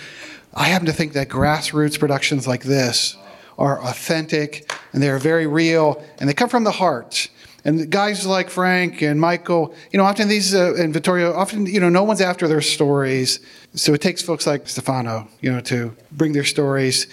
I 0.55 0.67
happen 0.67 0.87
to 0.87 0.93
think 0.93 1.13
that 1.15 1.29
grassroots 1.29 1.99
productions 1.99 2.47
like 2.47 2.63
this 2.63 3.17
are 3.59 3.83
authentic 3.83 4.73
and 4.93 5.03
they're 5.03 5.19
very 5.19 5.49
real 5.49 6.01
and 6.21 6.29
they 6.29 6.35
come 6.35 6.49
from 6.49 6.63
the 6.63 6.71
heart. 6.71 7.31
And 7.65 7.91
guys 7.91 8.25
like 8.25 8.49
Frank 8.49 9.03
and 9.03 9.21
Michael, 9.21 9.75
you 9.91 9.99
know, 9.99 10.05
often 10.05 10.29
these 10.29 10.55
uh, 10.55 10.75
and 10.79 10.95
Vittorio, 10.95 11.35
often 11.35 11.67
you 11.67 11.81
know, 11.81 11.89
no 11.89 12.05
one's 12.05 12.21
after 12.21 12.47
their 12.47 12.61
stories. 12.61 13.41
So 13.75 13.93
it 13.93 14.01
takes 14.01 14.23
folks 14.23 14.47
like 14.47 14.69
Stefano, 14.69 15.27
you 15.41 15.51
know, 15.51 15.61
to 15.63 15.97
bring 16.13 16.33
their 16.33 16.45
stories 16.45 17.09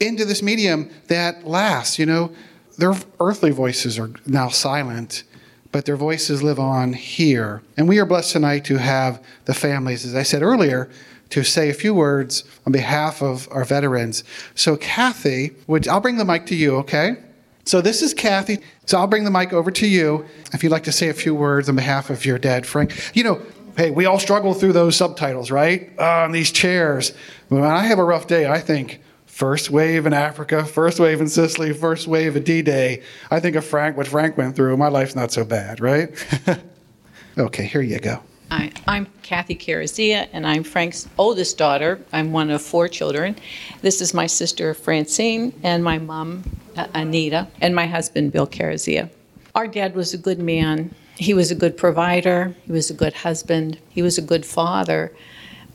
into 0.00 0.24
this 0.24 0.42
medium 0.42 0.88
that 1.08 1.46
lasts. 1.46 1.98
You 1.98 2.06
know, 2.06 2.32
their 2.78 2.94
earthly 3.20 3.50
voices 3.50 3.98
are 3.98 4.10
now 4.26 4.48
silent, 4.48 5.24
but 5.72 5.86
their 5.86 5.96
voices 5.96 6.42
live 6.42 6.60
on 6.60 6.92
here. 6.92 7.62
And 7.76 7.88
we 7.88 7.98
are 7.98 8.06
blessed 8.06 8.32
tonight 8.32 8.64
to 8.66 8.76
have 8.76 9.24
the 9.46 9.54
families, 9.54 10.04
as 10.04 10.14
I 10.14 10.22
said 10.22 10.42
earlier, 10.42 10.90
to 11.30 11.42
say 11.42 11.70
a 11.70 11.74
few 11.74 11.94
words 11.94 12.44
on 12.66 12.72
behalf 12.72 13.22
of 13.22 13.48
our 13.50 13.64
veterans. 13.64 14.22
So, 14.54 14.76
Kathy, 14.76 15.52
would 15.66 15.88
I'll 15.88 16.00
bring 16.00 16.18
the 16.18 16.26
mic 16.26 16.46
to 16.46 16.54
you, 16.54 16.76
okay? 16.76 17.16
So 17.64 17.80
this 17.80 18.02
is 18.02 18.12
Kathy. 18.12 18.58
So 18.86 18.98
I'll 18.98 19.06
bring 19.06 19.24
the 19.24 19.30
mic 19.30 19.52
over 19.52 19.70
to 19.70 19.86
you 19.86 20.26
if 20.52 20.62
you'd 20.62 20.72
like 20.72 20.84
to 20.84 20.92
say 20.92 21.08
a 21.08 21.14
few 21.14 21.34
words 21.34 21.68
on 21.68 21.76
behalf 21.76 22.10
of 22.10 22.24
your 22.24 22.38
dad, 22.38 22.66
Frank. 22.66 22.92
You 23.14 23.24
know, 23.24 23.42
hey, 23.76 23.90
we 23.90 24.04
all 24.04 24.18
struggle 24.18 24.52
through 24.52 24.72
those 24.72 24.96
subtitles, 24.96 25.50
right? 25.50 25.90
Uh, 25.98 26.24
on 26.24 26.32
these 26.32 26.50
chairs. 26.50 27.12
When 27.48 27.62
I 27.62 27.84
have 27.84 27.98
a 27.98 28.04
rough 28.04 28.26
day, 28.26 28.46
I 28.46 28.58
think 28.58 29.00
first 29.32 29.70
wave 29.70 30.04
in 30.04 30.12
Africa, 30.12 30.62
first 30.62 31.00
wave 31.00 31.18
in 31.18 31.26
Sicily, 31.26 31.72
first 31.72 32.06
wave 32.06 32.36
of 32.36 32.44
D-Day. 32.44 33.02
I 33.30 33.40
think 33.40 33.56
of 33.56 33.64
Frank, 33.64 33.96
what 33.96 34.06
Frank 34.06 34.36
went 34.36 34.54
through. 34.54 34.76
My 34.76 34.88
life's 34.88 35.16
not 35.16 35.32
so 35.32 35.42
bad, 35.42 35.80
right? 35.80 36.10
okay, 37.38 37.64
here 37.64 37.80
you 37.80 37.98
go. 37.98 38.22
Hi, 38.50 38.70
I'm 38.86 39.06
Kathy 39.22 39.56
Carazia, 39.56 40.28
and 40.34 40.46
I'm 40.46 40.62
Frank's 40.62 41.08
oldest 41.16 41.56
daughter. 41.56 41.98
I'm 42.12 42.32
one 42.32 42.50
of 42.50 42.60
four 42.60 42.88
children. 42.88 43.34
This 43.80 44.02
is 44.02 44.12
my 44.12 44.26
sister 44.26 44.74
Francine, 44.74 45.58
and 45.62 45.82
my 45.82 45.96
mom 45.96 46.42
uh, 46.76 46.88
Anita, 46.92 47.48
and 47.62 47.74
my 47.74 47.86
husband 47.86 48.32
Bill 48.32 48.46
Carazia. 48.46 49.08
Our 49.54 49.66
dad 49.66 49.94
was 49.94 50.12
a 50.12 50.18
good 50.18 50.40
man. 50.40 50.94
He 51.16 51.32
was 51.32 51.50
a 51.50 51.54
good 51.54 51.78
provider. 51.78 52.54
He 52.66 52.72
was 52.72 52.90
a 52.90 52.94
good 52.94 53.14
husband. 53.14 53.78
He 53.88 54.02
was 54.02 54.18
a 54.18 54.22
good 54.22 54.44
father, 54.44 55.10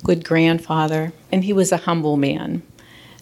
good 0.03 0.23
grandfather, 0.23 1.11
and 1.31 1.43
he 1.43 1.53
was 1.53 1.71
a 1.71 1.77
humble 1.77 2.17
man. 2.17 2.61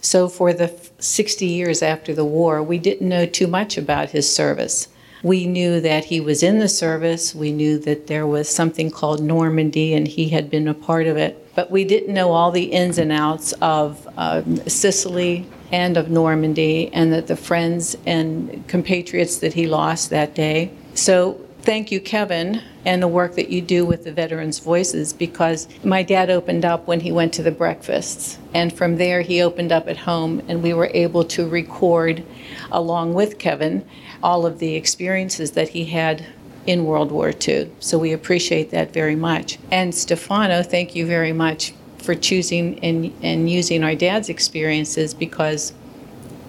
So, 0.02 0.28
for 0.28 0.54
the 0.54 0.74
60 1.00 1.46
years 1.46 1.82
after 1.82 2.14
the 2.14 2.26
war, 2.26 2.62
we 2.62 2.78
didn't 2.78 3.10
know 3.10 3.26
too 3.26 3.48
much 3.48 3.78
about 3.78 4.12
his 4.12 4.34
service. 4.34 4.88
We 5.24 5.48
knew 5.48 5.82
that 5.82 6.06
he 6.06 6.20
was 6.20 6.44
in 6.44 6.60
the 6.60 6.70
service. 6.70 7.34
We 7.34 7.52
knew 7.52 7.80
that 7.80 8.06
there 8.06 8.28
was 8.28 8.48
something 8.48 8.92
called 8.92 9.22
Normandy, 9.22 9.94
and 9.94 10.08
he 10.08 10.30
had 10.30 10.52
been 10.52 10.68
a 10.68 10.74
part 10.74 11.08
of 11.08 11.18
it. 11.18 11.56
But 11.56 11.72
we 11.72 11.84
didn't 11.84 12.14
know 12.14 12.32
all 12.32 12.52
the 12.52 12.66
ins 12.66 13.00
and 13.00 13.12
outs 13.12 13.52
of 13.54 14.08
um, 14.18 14.58
Sicily 14.68 15.48
and 15.72 15.98
of 15.98 16.12
Normandy, 16.12 16.94
and 16.94 17.12
that 17.12 17.26
the 17.26 17.36
friends 17.36 17.96
and 18.06 18.68
compatriots 18.68 19.38
that 19.38 19.54
he 19.54 19.66
lost 19.66 20.12
that 20.12 20.36
day. 20.36 20.72
So, 20.94 21.42
thank 21.66 21.92
you, 21.92 22.00
Kevin, 22.00 22.62
and 22.86 23.02
the 23.02 23.08
work 23.08 23.34
that 23.36 23.50
you 23.50 23.60
do 23.60 23.86
with 23.86 24.04
the 24.04 24.12
Veterans 24.12 24.60
Voices 24.60 25.12
because 25.12 25.68
my 25.84 26.04
dad 26.04 26.30
opened 26.30 26.64
up 26.64 26.86
when 26.86 27.00
he 27.00 27.12
went 27.12 27.34
to 27.34 27.44
the 27.44 27.52
breakfasts. 27.52 28.38
And 28.54 28.72
from 28.72 28.98
there, 28.98 29.22
he 29.22 29.42
opened 29.42 29.72
up 29.72 29.88
at 29.88 29.98
home, 29.98 30.44
and 30.48 30.62
we 30.62 30.74
were 30.74 30.92
able 30.94 31.24
to 31.26 31.50
record, 31.50 32.24
along 32.72 33.16
with 33.16 33.40
Kevin, 33.40 33.84
all 34.22 34.46
of 34.46 34.60
the 34.60 34.76
experiences 34.76 35.52
that 35.52 35.70
he 35.70 35.86
had 35.86 36.26
in 36.68 36.86
World 36.86 37.12
War 37.12 37.34
II. 37.48 37.72
So 37.80 37.98
we 37.98 38.14
appreciate 38.14 38.70
that 38.70 38.94
very 38.94 39.16
much. 39.16 39.58
And 39.72 39.94
Stefano, 39.94 40.62
thank 40.62 40.96
you 40.96 41.08
very 41.08 41.34
much 41.34 41.74
for 41.98 42.14
choosing 42.14 42.80
and, 42.84 43.12
and 43.24 43.50
using 43.50 43.84
our 43.84 43.96
dad's 43.96 44.30
experiences 44.30 45.16
because 45.16 45.74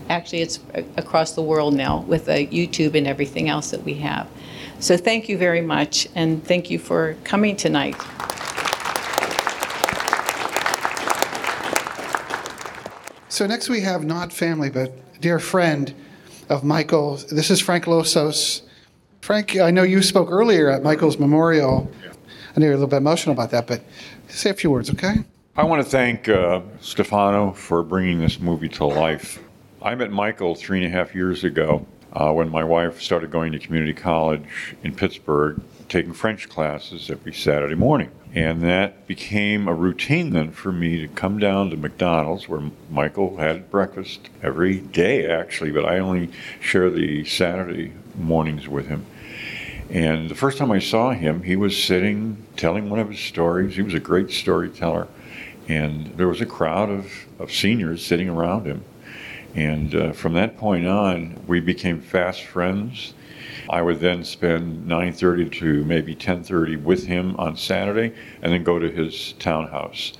actually 0.09 0.43
it's 0.43 0.61
across 0.97 1.33
the 1.33 1.43
world 1.43 1.75
now 1.75 2.01
with 2.03 2.29
uh, 2.29 2.35
YouTube 2.35 2.95
and 2.95 3.07
everything 3.07 3.49
else 3.49 3.71
that 3.71 3.83
we 3.83 3.95
have. 3.95 4.29
So 4.79 4.97
thank 4.97 5.29
you 5.29 5.39
very 5.39 5.63
much, 5.63 6.07
and 6.15 6.45
thank 6.45 6.71
you 6.71 6.79
for 6.79 7.17
coming 7.25 7.57
tonight. 7.57 7.97
So 13.29 13.47
next 13.47 13.69
we 13.69 13.81
have 13.81 14.05
not 14.05 14.33
family, 14.33 14.71
but 14.71 15.21
dear 15.21 15.39
friend 15.39 15.95
of 16.49 16.63
Michael. 16.63 17.17
This 17.31 17.51
is 17.51 17.61
Frank 17.61 17.87
Losos. 17.87 18.63
Frank, 19.23 19.57
I 19.57 19.71
know 19.71 19.83
you 19.83 20.03
spoke 20.03 20.31
earlier 20.31 20.71
at 20.71 20.83
Michael's 20.83 21.19
memorial. 21.19 21.91
I 22.57 22.61
know 22.61 22.67
you're 22.67 22.75
a 22.75 22.77
little 22.77 22.89
bit 22.89 22.99
emotional 22.99 23.33
about 23.33 23.51
that, 23.51 23.67
but 23.67 23.83
say 24.29 24.51
a 24.51 24.55
few 24.55 24.71
words, 24.71 24.91
okay? 24.91 25.17
I 25.57 25.65
want 25.65 25.83
to 25.85 25.91
thank 25.91 26.29
uh, 26.29 26.61
Stefano 26.81 27.53
for 27.53 27.83
bringing 27.83 28.21
this 28.21 28.39
movie 28.41 28.69
to 28.71 28.85
life. 28.85 29.43
I 29.83 29.95
met 29.95 30.11
Michael 30.11 30.55
three 30.55 30.85
and 30.85 30.87
a 30.87 30.97
half 30.97 31.15
years 31.15 31.45
ago 31.45 31.85
uh, 32.17 32.33
when 32.33 32.49
my 32.49 32.65
wife 32.65 33.03
started 33.03 33.31
going 33.31 33.53
to 33.53 33.59
community 33.59 33.93
college 33.93 34.43
in 34.83 34.95
Pittsburgh, 34.95 35.61
taking 35.89 36.15
French 36.15 36.49
classes 36.49 37.11
every 37.11 37.35
Saturday 37.35 37.75
morning. 37.75 38.11
And 38.35 38.63
that 38.63 39.07
became 39.07 39.69
a 39.69 39.75
routine 39.75 40.31
then 40.31 40.51
for 40.51 40.73
me 40.73 40.99
to 41.03 41.09
come 41.09 41.39
down 41.39 41.71
to 41.71 41.77
McDonald's 41.77 42.49
where 42.49 42.71
Michael 42.91 43.37
had 43.37 43.71
breakfast 43.71 44.31
every 44.43 44.79
day, 44.79 45.31
actually, 45.31 45.71
but 45.71 45.85
I 45.85 45.99
only 45.99 46.31
share 46.59 46.91
the 46.91 47.25
Saturday 47.25 47.93
mornings 48.19 48.67
with 48.67 48.89
him. 48.89 49.05
And 49.91 50.31
the 50.31 50.35
first 50.35 50.57
time 50.57 50.73
I 50.73 50.79
saw 50.79 51.13
him, 51.13 51.43
he 51.43 51.55
was 51.55 51.81
sitting 51.81 52.45
telling 52.57 52.89
one 52.89 52.99
of 52.99 53.11
his 53.11 53.21
stories. 53.21 53.77
He 53.77 53.83
was 53.83 53.95
a 53.95 54.01
great 54.01 54.31
storyteller. 54.31 55.07
And 55.69 56.07
there 56.17 56.29
was 56.29 56.41
a 56.41 56.47
crowd 56.47 56.89
of, 56.89 57.13
of 57.39 57.53
seniors 57.53 58.05
sitting 58.05 58.29
around 58.29 58.67
him. 58.67 58.85
And 59.57 59.95
uh, 59.95 60.13
from 60.13 60.35
that 60.35 60.59
point 60.59 60.87
on, 60.87 61.43
we 61.47 61.61
became 61.61 61.99
fast 61.99 62.43
friends. 62.43 63.15
I 63.71 63.81
would 63.81 64.01
then 64.01 64.23
spend 64.23 64.87
9:30 64.87 65.51
to 65.53 65.85
maybe 65.85 66.15
10:30 66.15 66.83
with 66.83 67.07
him 67.07 67.35
on 67.37 67.57
Saturday, 67.57 68.15
and 68.43 68.53
then 68.53 68.63
go 68.63 68.79
to 68.79 68.91
his 68.91 69.33
townhouse, 69.39 70.13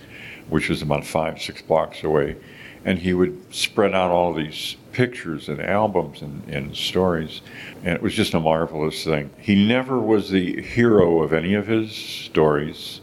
which 0.49 0.71
was 0.71 0.81
about 0.81 1.05
five, 1.05 1.41
six 1.41 1.61
blocks 1.61 2.03
away. 2.03 2.37
And 2.87 2.99
he 2.99 3.13
would 3.13 3.55
spread 3.55 3.95
out 3.95 4.11
all 4.11 4.33
these 4.33 4.77
pictures 4.93 5.51
and 5.51 5.61
albums 5.61 6.23
and, 6.23 6.43
and 6.49 6.75
stories, 6.75 7.43
and 7.85 7.95
it 7.95 8.01
was 8.01 8.15
just 8.15 8.33
a 8.33 8.41
marvelous 8.41 9.05
thing. 9.05 9.29
He 9.39 9.67
never 9.67 9.99
was 9.99 10.31
the 10.31 10.63
hero 10.63 11.23
of 11.23 11.35
any 11.35 11.53
of 11.53 11.67
his 11.67 11.93
stories. 11.93 13.03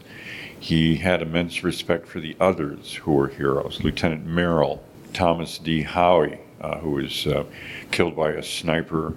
He 0.58 0.96
had 0.96 1.22
immense 1.22 1.62
respect 1.62 2.08
for 2.08 2.18
the 2.18 2.34
others 2.40 2.94
who 2.94 3.12
were 3.12 3.28
heroes. 3.28 3.84
Lieutenant 3.84 4.26
Merrill, 4.26 4.82
Thomas 5.14 5.58
D. 5.58 5.82
Howie, 5.82 6.38
uh, 6.60 6.78
who 6.78 6.90
was 6.90 7.26
uh, 7.26 7.44
killed 7.90 8.16
by 8.16 8.32
a 8.32 8.42
sniper 8.42 9.14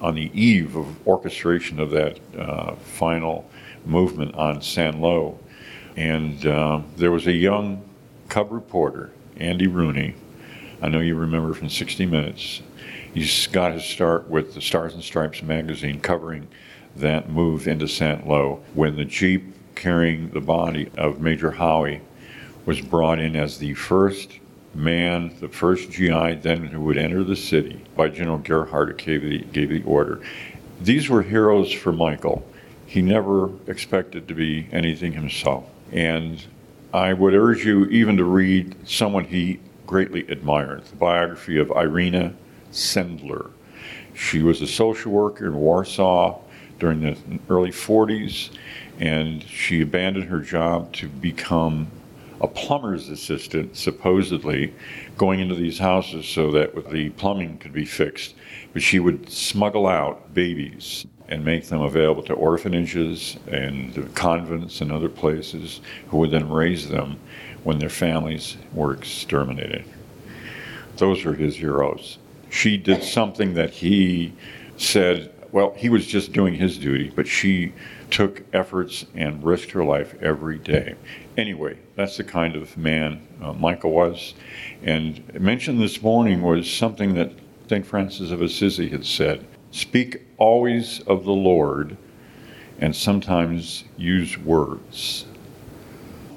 on 0.00 0.14
the 0.14 0.30
eve 0.38 0.76
of 0.76 1.06
orchestration 1.06 1.80
of 1.80 1.90
that 1.90 2.18
uh, 2.38 2.74
final 2.74 3.48
movement 3.86 4.34
on 4.34 4.60
St. 4.60 5.00
Lo. 5.00 5.38
And 5.96 6.44
uh, 6.46 6.82
there 6.96 7.10
was 7.10 7.26
a 7.26 7.32
young 7.32 7.82
cub 8.28 8.52
reporter, 8.52 9.12
Andy 9.38 9.66
Rooney. 9.66 10.14
I 10.82 10.88
know 10.88 11.00
you 11.00 11.14
remember 11.14 11.54
from 11.54 11.70
60 11.70 12.04
Minutes. 12.04 12.60
He's 13.14 13.46
got 13.46 13.72
his 13.72 13.84
start 13.84 14.28
with 14.28 14.52
the 14.52 14.60
Stars 14.60 14.92
and 14.92 15.02
Stripes 15.02 15.42
magazine 15.42 16.00
covering 16.00 16.48
that 16.96 17.30
move 17.30 17.66
into 17.66 17.88
St. 17.88 18.26
Lo 18.26 18.60
when 18.74 18.96
the 18.96 19.04
Jeep 19.04 19.54
carrying 19.74 20.28
the 20.30 20.40
body 20.40 20.90
of 20.98 21.20
Major 21.20 21.50
Howie 21.50 22.02
was 22.66 22.80
brought 22.80 23.18
in 23.18 23.36
as 23.36 23.58
the 23.58 23.72
first 23.74 24.38
man, 24.76 25.34
the 25.40 25.48
first 25.48 25.90
GI 25.90 26.36
then 26.36 26.66
who 26.66 26.80
would 26.82 26.98
enter 26.98 27.24
the 27.24 27.36
city 27.36 27.82
by 27.96 28.08
General 28.08 28.38
Gerhardt 28.38 28.98
gave 28.98 29.22
the, 29.22 29.38
gave 29.38 29.70
the 29.70 29.82
order. 29.84 30.20
These 30.80 31.08
were 31.08 31.22
heroes 31.22 31.72
for 31.72 31.92
Michael. 31.92 32.46
He 32.86 33.02
never 33.02 33.50
expected 33.66 34.28
to 34.28 34.34
be 34.34 34.68
anything 34.70 35.12
himself. 35.12 35.64
And 35.92 36.42
I 36.92 37.12
would 37.12 37.34
urge 37.34 37.64
you 37.64 37.86
even 37.86 38.16
to 38.18 38.24
read 38.24 38.76
someone 38.88 39.24
he 39.24 39.60
greatly 39.86 40.26
admired, 40.28 40.84
the 40.84 40.96
biography 40.96 41.58
of 41.58 41.70
Irena 41.72 42.34
Sendler. 42.72 43.50
She 44.14 44.42
was 44.42 44.60
a 44.62 44.66
social 44.66 45.12
worker 45.12 45.46
in 45.46 45.54
Warsaw 45.54 46.40
during 46.78 47.00
the 47.00 47.16
early 47.48 47.70
40s, 47.70 48.50
and 48.98 49.42
she 49.42 49.82
abandoned 49.82 50.26
her 50.26 50.40
job 50.40 50.92
to 50.94 51.08
become 51.08 51.88
a 52.40 52.48
plumber's 52.48 53.08
assistant, 53.08 53.76
supposedly, 53.76 54.74
going 55.16 55.40
into 55.40 55.54
these 55.54 55.78
houses 55.78 56.26
so 56.26 56.50
that 56.52 56.90
the 56.90 57.10
plumbing 57.10 57.58
could 57.58 57.72
be 57.72 57.84
fixed. 57.84 58.34
But 58.72 58.82
she 58.82 58.98
would 58.98 59.30
smuggle 59.30 59.86
out 59.86 60.34
babies 60.34 61.06
and 61.28 61.44
make 61.44 61.66
them 61.66 61.80
available 61.80 62.22
to 62.22 62.34
orphanages 62.34 63.36
and 63.48 64.14
convents 64.14 64.80
and 64.80 64.92
other 64.92 65.08
places 65.08 65.80
who 66.08 66.18
would 66.18 66.30
then 66.30 66.48
raise 66.48 66.88
them 66.88 67.18
when 67.64 67.78
their 67.78 67.88
families 67.88 68.56
were 68.72 68.92
exterminated. 68.92 69.84
Those 70.98 71.24
were 71.24 71.34
his 71.34 71.56
heroes. 71.56 72.18
She 72.50 72.76
did 72.76 73.02
something 73.02 73.54
that 73.54 73.70
he 73.70 74.32
said, 74.76 75.32
well, 75.52 75.74
he 75.76 75.88
was 75.88 76.06
just 76.06 76.32
doing 76.32 76.54
his 76.54 76.78
duty, 76.78 77.10
but 77.14 77.26
she 77.26 77.72
took 78.10 78.42
efforts 78.52 79.06
and 79.14 79.42
risked 79.42 79.72
her 79.72 79.84
life 79.84 80.14
every 80.20 80.58
day. 80.58 80.94
Anyway, 81.36 81.78
that's 81.96 82.16
the 82.16 82.24
kind 82.24 82.56
of 82.56 82.76
man 82.76 83.26
uh, 83.42 83.52
Michael 83.52 83.92
was. 83.92 84.34
And 84.82 85.22
mentioned 85.34 85.80
this 85.80 86.02
morning 86.02 86.42
was 86.42 86.70
something 86.70 87.14
that 87.14 87.32
St. 87.68 87.84
Francis 87.84 88.30
of 88.30 88.42
Assisi 88.42 88.88
had 88.88 89.04
said 89.04 89.44
speak 89.70 90.22
always 90.38 91.00
of 91.00 91.24
the 91.24 91.32
Lord 91.32 91.96
and 92.78 92.94
sometimes 92.94 93.84
use 93.96 94.38
words. 94.38 95.26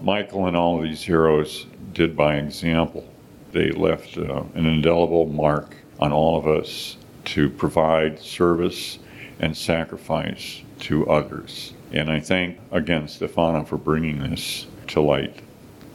Michael 0.02 0.48
and 0.48 0.56
all 0.56 0.78
of 0.78 0.84
these 0.84 1.04
heroes 1.04 1.66
did 1.94 2.16
by 2.16 2.36
example. 2.36 3.08
They 3.52 3.72
left 3.72 4.18
uh, 4.18 4.44
an 4.54 4.66
indelible 4.66 5.26
mark 5.26 5.76
on 6.00 6.12
all 6.12 6.38
of 6.38 6.48
us 6.48 6.98
to 7.26 7.50
provide 7.50 8.20
service 8.20 9.00
and 9.40 9.56
sacrifice 9.56 10.64
to 10.82 11.10
others. 11.10 11.74
And 11.92 12.10
I 12.10 12.20
thank 12.20 12.60
again 12.72 13.08
Stefano 13.08 13.64
for 13.64 13.78
bringing 13.78 14.30
this 14.30 14.68
to 14.88 15.02
light. 15.02 15.36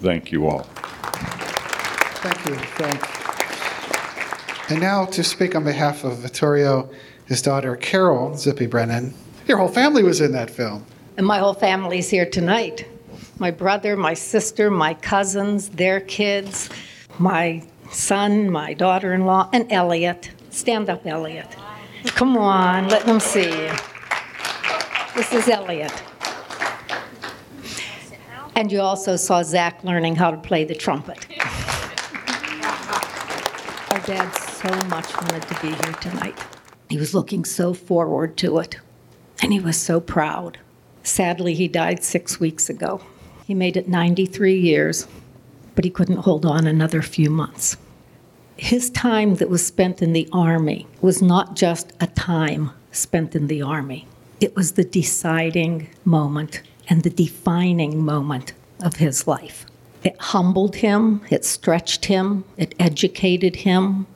Thank 0.00 0.32
you 0.32 0.46
all. 0.46 0.62
Thank 2.22 2.46
you, 2.46 2.54
Frank. 2.54 3.10
And 4.70 4.80
now 4.80 5.04
to 5.06 5.22
speak 5.22 5.54
on 5.54 5.64
behalf 5.64 6.04
of 6.04 6.18
Vittorio, 6.18 6.90
his 7.26 7.42
daughter 7.42 7.76
Carol 7.76 8.30
Zippi 8.30 8.68
Brennan. 8.68 9.14
Your 9.46 9.58
whole 9.58 9.68
family 9.68 10.02
was 10.02 10.20
in 10.20 10.32
that 10.32 10.50
film. 10.50 10.86
And 11.16 11.26
my 11.26 11.38
whole 11.38 11.54
family's 11.54 12.08
here 12.08 12.28
tonight. 12.28 12.86
My 13.38 13.50
brother, 13.50 13.97
my 13.97 14.14
sister, 14.14 14.70
my 14.70 14.94
cousins, 14.94 15.68
their 15.68 16.00
kids, 16.00 16.70
my 17.18 17.62
son, 17.90 18.50
my 18.50 18.75
daughter 18.75 19.12
in 19.12 19.26
law, 19.26 19.50
and 19.52 19.70
Elliot. 19.70 20.30
Stand 20.50 20.88
up, 20.88 21.06
Elliot. 21.06 21.56
Come 22.06 22.36
on, 22.36 22.88
let 22.88 23.06
them 23.06 23.20
see 23.20 23.50
you. 23.50 23.70
This 25.14 25.32
is 25.32 25.48
Elliot. 25.48 26.02
And 28.56 28.72
you 28.72 28.80
also 28.80 29.14
saw 29.14 29.44
Zach 29.44 29.84
learning 29.84 30.16
how 30.16 30.32
to 30.32 30.36
play 30.36 30.64
the 30.64 30.74
trumpet. 30.74 31.26
Our 33.90 34.00
dad 34.00 34.30
so 34.32 34.74
much 34.88 35.14
wanted 35.14 35.42
to 35.42 35.60
be 35.62 35.68
here 35.68 35.94
tonight. 36.00 36.36
He 36.88 36.98
was 36.98 37.14
looking 37.14 37.44
so 37.44 37.74
forward 37.74 38.36
to 38.38 38.58
it, 38.58 38.80
and 39.40 39.52
he 39.52 39.60
was 39.60 39.76
so 39.76 40.00
proud. 40.00 40.58
Sadly, 41.04 41.54
he 41.54 41.68
died 41.68 42.02
six 42.02 42.40
weeks 42.40 42.68
ago. 42.68 43.00
He 43.46 43.54
made 43.54 43.76
it 43.76 43.86
93 43.86 44.58
years, 44.58 45.06
but 45.76 45.84
he 45.84 45.90
couldn't 45.90 46.18
hold 46.18 46.44
on 46.44 46.66
another 46.66 47.02
few 47.02 47.30
months. 47.30 47.76
His 48.56 48.90
time 48.90 49.36
that 49.36 49.48
was 49.48 49.64
spent 49.64 50.02
in 50.02 50.12
the 50.12 50.28
Army 50.32 50.88
was 51.00 51.22
not 51.22 51.54
just 51.54 51.92
a 52.00 52.08
time 52.08 52.72
spent 52.90 53.36
in 53.36 53.46
the 53.46 53.62
Army, 53.62 54.08
it 54.45 54.54
was 54.54 54.73
the 54.73 54.85
deciding 54.85 55.89
moment 56.04 56.61
and 56.89 57.02
the 57.02 57.11
defining 57.11 58.04
moment 58.04 58.52
of 58.83 58.97
his 58.97 59.26
life. 59.26 59.65
It 60.02 60.21
humbled 60.21 60.76
him, 60.76 61.23
it 61.30 61.47
stretched 61.47 62.04
him, 62.04 62.45
it 62.59 62.75
educated 62.78 63.57
him, 63.57 64.07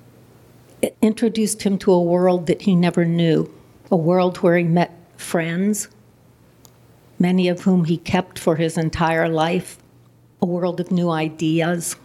it 0.83 0.95
introduced 1.01 1.63
him 1.63 1.79
to 1.79 1.93
a 1.93 2.03
world 2.03 2.47
that 2.47 2.63
he 2.63 2.77
never 2.77 3.07
knew, 3.07 3.51
a 3.91 3.97
world 3.97 4.37
where 4.39 4.59
he 4.59 4.65
met 4.65 4.93
friends, 5.17 5.89
many 7.19 7.49
of 7.49 7.63
whom 7.63 7.85
he 7.85 7.97
kept 7.97 8.39
for 8.39 8.57
his 8.57 8.77
entire 8.77 9.31
life, 9.31 9.79
a 10.43 10.47
world 10.47 10.79
of 10.79 10.91
new 10.91 11.09
ideas. 11.09 11.97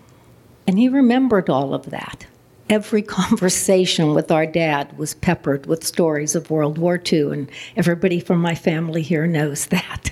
And 0.66 0.80
he 0.80 0.88
remembered 0.88 1.50
all 1.50 1.74
of 1.74 1.90
that. 1.90 2.26
Every 2.69 3.02
conversation 3.19 4.13
with 4.13 4.32
our 4.32 4.45
dad 4.45 4.97
was 4.97 5.13
peppered 5.13 5.65
with 5.65 5.84
stories 5.84 6.36
of 6.36 6.49
World 6.49 6.78
War 6.78 7.02
II, 7.12 7.32
and 7.32 7.52
everybody 7.76 8.19
from 8.19 8.39
my 8.39 8.56
family 8.56 9.02
here 9.02 9.28
knows 9.28 9.65
that. 9.67 10.12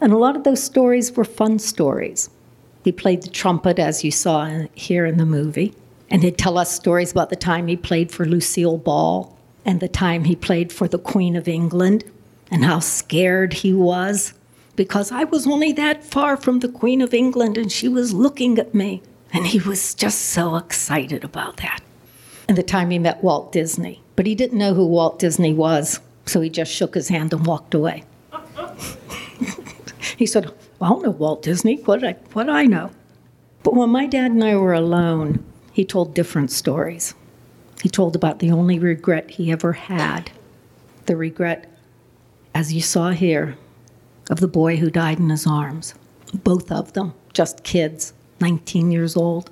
And 0.00 0.12
a 0.12 0.18
lot 0.18 0.36
of 0.36 0.44
those 0.44 0.62
stories 0.62 1.12
were 1.12 1.24
fun 1.24 1.58
stories. 1.58 2.28
He 2.84 2.90
played 2.90 3.22
the 3.22 3.30
trumpet, 3.30 3.78
as 3.78 4.02
you 4.02 4.10
saw 4.10 4.66
here 4.74 5.06
in 5.06 5.18
the 5.18 5.26
movie, 5.26 5.74
and 6.10 6.22
he'd 6.22 6.38
tell 6.38 6.58
us 6.58 6.72
stories 6.72 7.12
about 7.12 7.30
the 7.30 7.36
time 7.36 7.68
he 7.68 7.76
played 7.76 8.10
for 8.10 8.26
Lucille 8.26 8.78
Ball 8.78 9.36
and 9.64 9.80
the 9.80 9.88
time 9.88 10.24
he 10.24 10.34
played 10.34 10.72
for 10.72 10.88
the 10.88 10.98
Queen 10.98 11.36
of 11.36 11.46
England 11.46 12.04
and 12.50 12.64
how 12.64 12.80
scared 12.80 13.52
he 13.52 13.72
was 13.72 14.34
because 14.76 15.12
I 15.12 15.24
was 15.24 15.46
only 15.46 15.72
that 15.72 16.04
far 16.04 16.36
from 16.36 16.60
the 16.60 16.68
Queen 16.68 17.00
of 17.00 17.14
England 17.14 17.56
and 17.56 17.70
she 17.70 17.88
was 17.88 18.12
looking 18.12 18.58
at 18.58 18.74
me. 18.74 19.02
And 19.32 19.46
he 19.46 19.60
was 19.60 19.94
just 19.94 20.20
so 20.20 20.56
excited 20.56 21.24
about 21.24 21.58
that. 21.58 21.80
And 22.48 22.56
the 22.58 22.62
time 22.62 22.90
he 22.90 22.98
met 22.98 23.24
Walt 23.24 23.52
Disney. 23.52 24.02
But 24.14 24.26
he 24.26 24.34
didn't 24.34 24.58
know 24.58 24.74
who 24.74 24.86
Walt 24.86 25.18
Disney 25.18 25.54
was, 25.54 26.00
so 26.26 26.40
he 26.40 26.50
just 26.50 26.70
shook 26.70 26.94
his 26.94 27.08
hand 27.08 27.32
and 27.32 27.46
walked 27.46 27.74
away. 27.74 28.04
he 30.16 30.26
said, 30.26 30.52
I 30.80 30.88
don't 30.88 31.02
know 31.02 31.10
Walt 31.10 31.42
Disney. 31.42 31.76
What 31.76 32.00
do 32.00 32.08
I, 32.08 32.12
what 32.32 32.50
I 32.50 32.64
know? 32.64 32.90
But 33.62 33.74
when 33.74 33.90
my 33.90 34.06
dad 34.06 34.32
and 34.32 34.44
I 34.44 34.56
were 34.56 34.74
alone, 34.74 35.44
he 35.72 35.84
told 35.84 36.14
different 36.14 36.50
stories. 36.50 37.14
He 37.82 37.88
told 37.88 38.14
about 38.14 38.40
the 38.40 38.50
only 38.50 38.78
regret 38.78 39.30
he 39.30 39.50
ever 39.50 39.72
had 39.72 40.30
the 41.06 41.16
regret, 41.16 41.68
as 42.54 42.72
you 42.72 42.80
saw 42.80 43.10
here, 43.10 43.56
of 44.30 44.40
the 44.40 44.48
boy 44.48 44.76
who 44.76 44.90
died 44.90 45.18
in 45.18 45.30
his 45.30 45.46
arms. 45.46 45.94
Both 46.32 46.70
of 46.70 46.92
them, 46.92 47.14
just 47.32 47.64
kids, 47.64 48.12
19 48.42 48.90
years 48.90 49.16
old. 49.16 49.50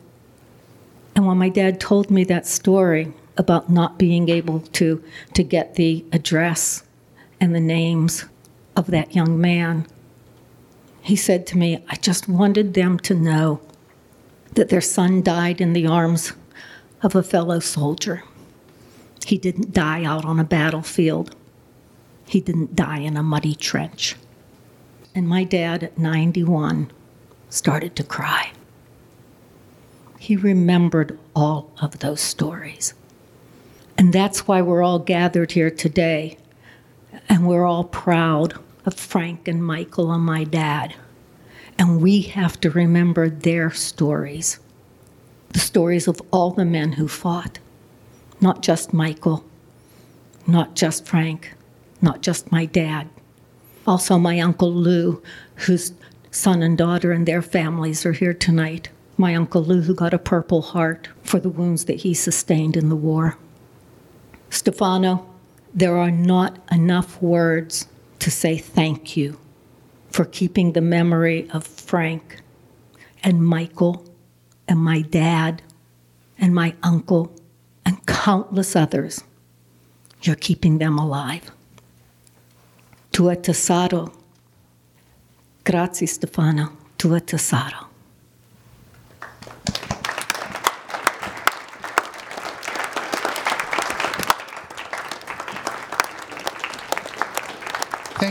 And 1.14 1.26
when 1.26 1.38
my 1.38 1.48
dad 1.48 1.80
told 1.80 2.10
me 2.10 2.24
that 2.24 2.46
story 2.46 3.12
about 3.36 3.70
not 3.70 3.98
being 3.98 4.28
able 4.28 4.60
to, 4.60 5.02
to 5.34 5.42
get 5.42 5.76
the 5.76 6.04
address 6.12 6.82
and 7.40 7.54
the 7.54 7.60
names 7.60 8.26
of 8.76 8.88
that 8.88 9.14
young 9.14 9.40
man, 9.40 9.86
he 11.02 11.16
said 11.16 11.46
to 11.46 11.56
me, 11.56 11.82
I 11.88 11.96
just 11.96 12.28
wanted 12.28 12.74
them 12.74 12.98
to 13.00 13.14
know 13.14 13.60
that 14.54 14.68
their 14.68 14.80
son 14.80 15.22
died 15.22 15.60
in 15.60 15.72
the 15.72 15.86
arms 15.86 16.32
of 17.02 17.14
a 17.14 17.22
fellow 17.22 17.60
soldier. 17.60 18.24
He 19.24 19.38
didn't 19.38 19.72
die 19.72 20.04
out 20.04 20.24
on 20.24 20.40
a 20.40 20.44
battlefield. 20.44 21.34
He 22.26 22.40
didn't 22.40 22.74
die 22.74 22.98
in 22.98 23.16
a 23.16 23.22
muddy 23.22 23.54
trench. 23.54 24.16
And 25.14 25.28
my 25.28 25.44
dad, 25.44 25.82
at 25.84 25.98
91, 25.98 26.90
started 27.48 27.94
to 27.96 28.02
cry. 28.02 28.52
He 30.20 30.36
remembered 30.36 31.18
all 31.34 31.72
of 31.80 32.00
those 32.00 32.20
stories. 32.20 32.92
And 33.96 34.12
that's 34.12 34.46
why 34.46 34.60
we're 34.60 34.82
all 34.82 34.98
gathered 34.98 35.52
here 35.52 35.70
today. 35.70 36.36
And 37.30 37.48
we're 37.48 37.64
all 37.64 37.84
proud 37.84 38.52
of 38.84 38.92
Frank 38.92 39.48
and 39.48 39.64
Michael 39.64 40.12
and 40.12 40.22
my 40.22 40.44
dad. 40.44 40.94
And 41.78 42.02
we 42.02 42.20
have 42.20 42.60
to 42.60 42.70
remember 42.70 43.30
their 43.30 43.70
stories 43.70 44.60
the 45.48 45.58
stories 45.58 46.06
of 46.06 46.20
all 46.30 46.50
the 46.50 46.66
men 46.66 46.92
who 46.92 47.08
fought, 47.08 47.58
not 48.42 48.62
just 48.62 48.92
Michael, 48.92 49.42
not 50.46 50.76
just 50.76 51.06
Frank, 51.06 51.54
not 52.02 52.20
just 52.20 52.52
my 52.52 52.66
dad, 52.66 53.08
also 53.86 54.18
my 54.18 54.38
Uncle 54.38 54.72
Lou, 54.72 55.22
whose 55.54 55.92
son 56.30 56.62
and 56.62 56.76
daughter 56.76 57.10
and 57.10 57.26
their 57.26 57.42
families 57.42 58.04
are 58.04 58.12
here 58.12 58.34
tonight. 58.34 58.90
My 59.20 59.34
Uncle 59.34 59.62
Lou, 59.62 59.82
who 59.82 59.94
got 59.94 60.14
a 60.14 60.18
Purple 60.18 60.62
Heart 60.62 61.10
for 61.22 61.38
the 61.38 61.50
wounds 61.50 61.84
that 61.84 62.00
he 62.00 62.14
sustained 62.14 62.74
in 62.74 62.88
the 62.88 62.96
war. 62.96 63.36
Stefano, 64.48 65.28
there 65.74 65.98
are 65.98 66.10
not 66.10 66.56
enough 66.72 67.20
words 67.20 67.86
to 68.20 68.30
say 68.30 68.56
thank 68.56 69.18
you 69.18 69.38
for 70.08 70.24
keeping 70.24 70.72
the 70.72 70.80
memory 70.80 71.50
of 71.50 71.66
Frank 71.66 72.40
and 73.22 73.44
Michael 73.44 74.06
and 74.66 74.78
my 74.78 75.02
dad 75.02 75.60
and 76.38 76.54
my 76.54 76.74
uncle 76.82 77.30
and 77.84 78.06
countless 78.06 78.74
others. 78.74 79.22
You're 80.22 80.34
keeping 80.34 80.78
them 80.78 80.98
alive. 80.98 81.50
Tua 83.12 83.36
tesoro. 83.36 84.14
Grazie, 85.62 86.06
Stefano. 86.06 86.72
Tua 86.96 87.20
tesoro. 87.20 87.89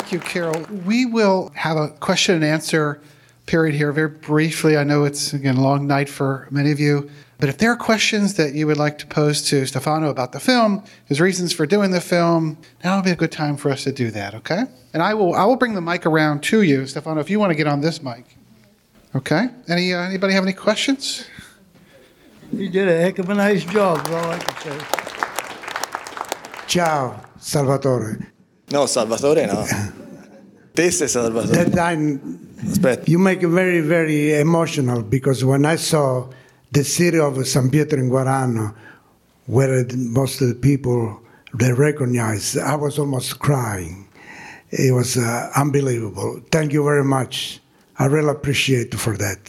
Thank 0.10 0.24
you, 0.24 0.28
Carol. 0.28 0.66
We 0.88 1.06
will 1.06 1.52
have 1.54 1.78
a 1.78 1.90
question 1.90 2.34
and 2.34 2.44
answer 2.44 3.00
period 3.46 3.76
here 3.76 3.92
very 3.92 4.10
briefly. 4.10 4.76
I 4.76 4.84
know 4.84 5.04
it's, 5.04 5.34
again, 5.34 5.58
a 5.58 5.62
long 5.62 5.86
night 5.86 6.10
for 6.10 6.48
many 6.50 6.72
of 6.72 6.80
you. 6.80 7.12
But 7.38 7.50
if 7.50 7.60
there 7.60 7.72
are 7.72 7.76
questions 7.76 8.34
that 8.34 8.56
you 8.56 8.66
would 8.66 8.78
like 8.78 8.98
to 8.98 9.06
pose 9.06 9.44
to 9.50 9.68
Stefano 9.68 10.10
about 10.10 10.32
the 10.32 10.40
film, 10.40 10.84
his 11.06 11.22
reasons 11.22 11.54
for 11.54 11.68
doing 11.68 11.92
the 11.92 12.02
film, 12.02 12.58
now 12.84 12.96
would 12.96 13.06
be 13.06 13.12
a 13.12 13.16
good 13.16 13.32
time 13.32 13.56
for 13.56 13.70
us 13.70 13.84
to 13.84 13.92
do 13.92 14.10
that, 14.10 14.34
okay? 14.34 14.64
And 14.96 15.04
I 15.04 15.14
will 15.14 15.36
I 15.36 15.46
will 15.46 15.58
bring 15.58 15.76
the 15.76 15.82
mic 15.82 16.08
around 16.08 16.42
to 16.46 16.64
you, 16.64 16.88
Stefano, 16.88 17.22
if 17.22 17.30
you 17.30 17.40
want 17.40 17.52
to 17.52 17.56
get 17.56 17.68
on 17.68 17.82
this 17.82 18.02
mic. 18.02 18.26
Okay? 19.14 19.50
Any 19.68 19.94
uh, 19.94 20.02
anybody 20.02 20.34
have 20.34 20.42
any 20.42 20.54
questions? 20.54 21.28
You 22.52 22.68
did 22.68 22.88
a 22.88 23.00
heck 23.00 23.20
of 23.20 23.30
a 23.30 23.36
nice 23.36 23.64
job, 23.64 24.08
is 24.08 24.12
all 24.12 24.32
I 24.32 24.40
can 24.40 24.80
say. 24.80 24.86
Ciao, 26.66 27.24
Salvatore. 27.38 28.18
No, 28.72 28.86
Salvatore, 28.86 29.48
no. 29.48 29.66
this 30.76 31.02
is 31.02 31.14
Salvatore. 31.14 31.66
That 31.66 31.74
time, 31.74 32.54
you 33.08 33.18
make 33.18 33.42
it 33.42 33.48
very, 33.48 33.82
very 33.82 34.40
emotional 34.40 35.02
because 35.02 35.44
when 35.44 35.66
I 35.66 35.76
saw 35.76 36.30
the 36.72 36.84
city 36.84 37.20
of 37.20 37.48
San 37.48 37.72
Pietro 37.72 37.98
in 37.98 38.10
Guarano, 38.10 38.76
where 39.48 39.86
most 39.96 40.42
of 40.42 40.50
the 40.50 40.56
people 40.56 41.20
they 41.56 41.74
recognize, 41.74 42.56
I 42.58 42.76
was 42.76 43.00
almost 43.00 43.40
crying. 43.40 44.08
It 44.70 44.94
was 44.94 45.18
uh, 45.18 45.50
unbelievable. 45.56 46.42
Thank 46.52 46.72
you 46.74 46.84
very 46.84 47.04
much. 47.04 47.60
I 47.98 48.06
really 48.06 48.30
appreciate 48.30 48.94
for 48.94 49.18
that. 49.18 49.40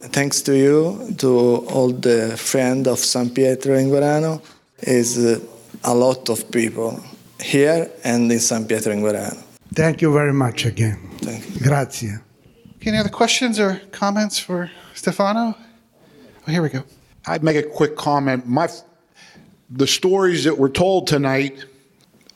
Thanks 0.00 0.42
to 0.42 0.56
you, 0.56 1.14
to 1.18 1.64
all 1.68 1.92
the 1.92 2.36
friends 2.36 2.88
of 2.88 2.98
San 2.98 3.30
Pietro 3.30 3.74
in 3.74 3.88
Guarano, 3.88 4.42
is 4.80 5.18
uh, 5.18 5.40
a 5.84 5.94
lot 5.94 6.28
of 6.28 6.50
people 6.50 7.02
here 7.42 7.90
and 8.04 8.30
in 8.30 8.40
San 8.40 8.66
Pietro 8.66 8.92
in 8.92 9.00
Guarano. 9.00 9.36
Thank 9.74 10.02
you 10.02 10.12
very 10.12 10.32
much 10.32 10.66
again. 10.66 10.98
Thank 11.18 11.54
you. 11.54 11.60
Grazie. 11.60 12.14
Okay, 12.76 12.90
any 12.90 12.98
other 12.98 13.08
questions 13.08 13.60
or 13.60 13.80
comments 13.92 14.38
for 14.38 14.70
Stefano? 14.94 15.54
Oh, 16.46 16.50
here 16.50 16.62
we 16.62 16.68
go. 16.68 16.82
I'd 17.26 17.42
make 17.42 17.56
a 17.56 17.62
quick 17.62 17.96
comment. 17.96 18.46
My, 18.46 18.68
the 19.68 19.86
stories 19.86 20.44
that 20.44 20.56
were 20.56 20.70
told 20.70 21.06
tonight, 21.06 21.64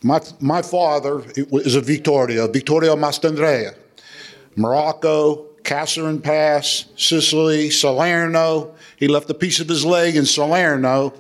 my, 0.03 0.21
my 0.41 0.63
father 0.63 1.23
is 1.37 1.75
a 1.75 1.81
Victoria, 1.81 2.47
Victoria 2.47 2.91
Mastandrea, 2.91 3.75
Morocco, 4.55 5.47
Kasserine 5.63 6.23
Pass, 6.23 6.85
Sicily, 6.97 7.71
Salerno. 7.71 8.75
He 8.97 9.09
left 9.09 9.31
a 9.31 9.35
piece 9.35 9.61
of 9.61 9.69
his 9.69 9.85
leg 9.85 10.15
in 10.15 10.27
Salerno, 10.27 11.15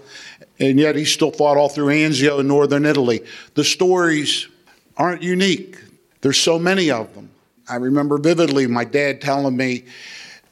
and 0.58 0.78
yet 0.78 0.96
he 0.96 1.04
still 1.04 1.30
fought 1.30 1.56
all 1.56 1.68
through 1.68 1.86
Anzio 1.86 2.40
in 2.40 2.48
northern 2.48 2.86
Italy. 2.86 3.24
The 3.54 3.64
stories 3.64 4.48
aren't 4.96 5.22
unique. 5.22 5.78
There's 6.20 6.38
so 6.38 6.58
many 6.58 6.90
of 6.90 7.14
them. 7.14 7.30
I 7.68 7.76
remember 7.76 8.18
vividly 8.18 8.66
my 8.66 8.84
dad 8.84 9.20
telling 9.20 9.56
me 9.56 9.84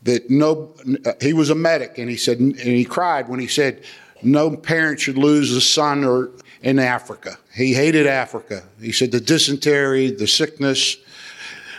that 0.03 0.31
no, 0.31 0.75
he 1.21 1.33
was 1.33 1.51
a 1.51 1.55
medic, 1.55 1.99
and 1.99 2.09
he 2.09 2.17
said, 2.17 2.39
and 2.39 2.57
he 2.57 2.85
cried 2.85 3.29
when 3.29 3.39
he 3.39 3.47
said, 3.47 3.85
no 4.23 4.57
parent 4.57 5.01
should 5.01 5.19
lose 5.19 5.53
a 5.53 5.61
son 5.61 6.05
or 6.05 6.31
in 6.63 6.79
Africa. 6.79 7.39
He 7.55 7.75
hated 7.75 8.07
Africa. 8.07 8.65
He 8.81 8.93
said 8.93 9.13
the 9.13 9.21
dysentery, 9.21 10.11
the 10.11 10.27
sickness 10.27 10.97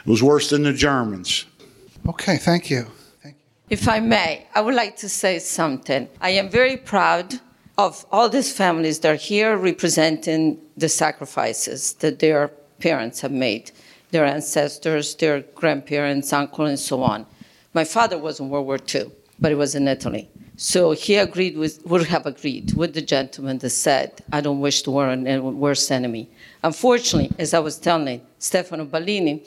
was 0.05 0.21
worse 0.21 0.49
than 0.49 0.63
the 0.63 0.73
Germans. 0.73 1.45
Okay, 2.07 2.37
thank 2.37 2.69
you. 2.69 2.85
If 3.69 3.87
I 3.87 3.99
may, 3.99 4.45
I 4.53 4.61
would 4.61 4.75
like 4.75 4.97
to 4.97 5.09
say 5.09 5.39
something. 5.39 6.09
I 6.21 6.31
am 6.31 6.49
very 6.49 6.77
proud 6.77 7.39
of 7.77 8.05
all 8.11 8.29
these 8.29 8.55
families 8.55 8.99
that 8.99 9.11
are 9.11 9.15
here 9.15 9.57
representing 9.57 10.59
the 10.77 10.89
sacrifices 10.89 11.93
that 11.95 12.19
their 12.19 12.49
parents 12.79 13.21
have 13.21 13.31
made, 13.31 13.71
their 14.11 14.25
ancestors, 14.25 15.15
their 15.15 15.41
grandparents, 15.55 16.31
uncle, 16.31 16.65
and 16.65 16.79
so 16.79 17.01
on. 17.01 17.25
My 17.73 17.83
father 17.83 18.17
was 18.17 18.39
in 18.39 18.49
World 18.49 18.67
War 18.67 18.79
II, 18.93 19.11
but 19.39 19.49
he 19.49 19.55
was 19.55 19.73
in 19.73 19.87
Italy. 19.87 20.29
So 20.55 20.91
he 20.91 21.15
agreed 21.15 21.57
with, 21.57 21.83
would 21.85 22.05
have 22.07 22.27
agreed 22.27 22.73
with 22.73 22.93
the 22.93 23.01
gentleman 23.01 23.57
that 23.59 23.71
said, 23.71 24.21
I 24.31 24.41
don't 24.41 24.59
wish 24.59 24.83
to 24.83 24.91
war 24.91 25.07
on 25.07 25.25
a 25.25 25.39
worst 25.41 25.91
enemy. 25.91 26.29
Unfortunately, 26.63 27.31
as 27.39 27.55
I 27.55 27.59
was 27.59 27.79
telling 27.79 28.21
Stefano 28.37 28.85
Ballini, 28.85 29.43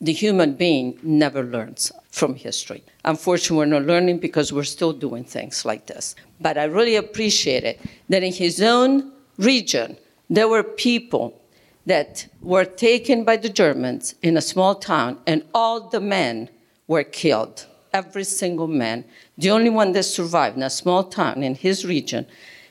the 0.00 0.12
human 0.12 0.54
being 0.54 0.98
never 1.02 1.42
learns 1.42 1.90
from 2.10 2.34
history. 2.34 2.84
Unfortunately, 3.04 3.56
we're 3.56 3.66
not 3.66 3.86
learning 3.86 4.18
because 4.18 4.52
we're 4.52 4.64
still 4.64 4.92
doing 4.92 5.24
things 5.24 5.64
like 5.64 5.86
this. 5.86 6.14
But 6.40 6.58
I 6.58 6.64
really 6.64 6.96
appreciate 6.96 7.64
it 7.64 7.80
that 8.08 8.22
in 8.22 8.32
his 8.32 8.60
own 8.60 9.12
region, 9.38 9.96
there 10.28 10.48
were 10.48 10.62
people 10.62 11.40
that 11.86 12.26
were 12.42 12.64
taken 12.64 13.24
by 13.24 13.36
the 13.36 13.48
Germans 13.48 14.16
in 14.22 14.36
a 14.36 14.42
small 14.42 14.74
town, 14.74 15.18
and 15.26 15.44
all 15.54 15.88
the 15.88 16.00
men 16.00 16.50
were 16.88 17.04
killed. 17.04 17.66
Every 17.92 18.24
single 18.24 18.66
man. 18.66 19.04
The 19.38 19.50
only 19.50 19.70
one 19.70 19.92
that 19.92 20.02
survived 20.02 20.56
in 20.56 20.62
a 20.62 20.70
small 20.70 21.04
town 21.04 21.42
in 21.42 21.54
his 21.54 21.86
region, 21.86 22.26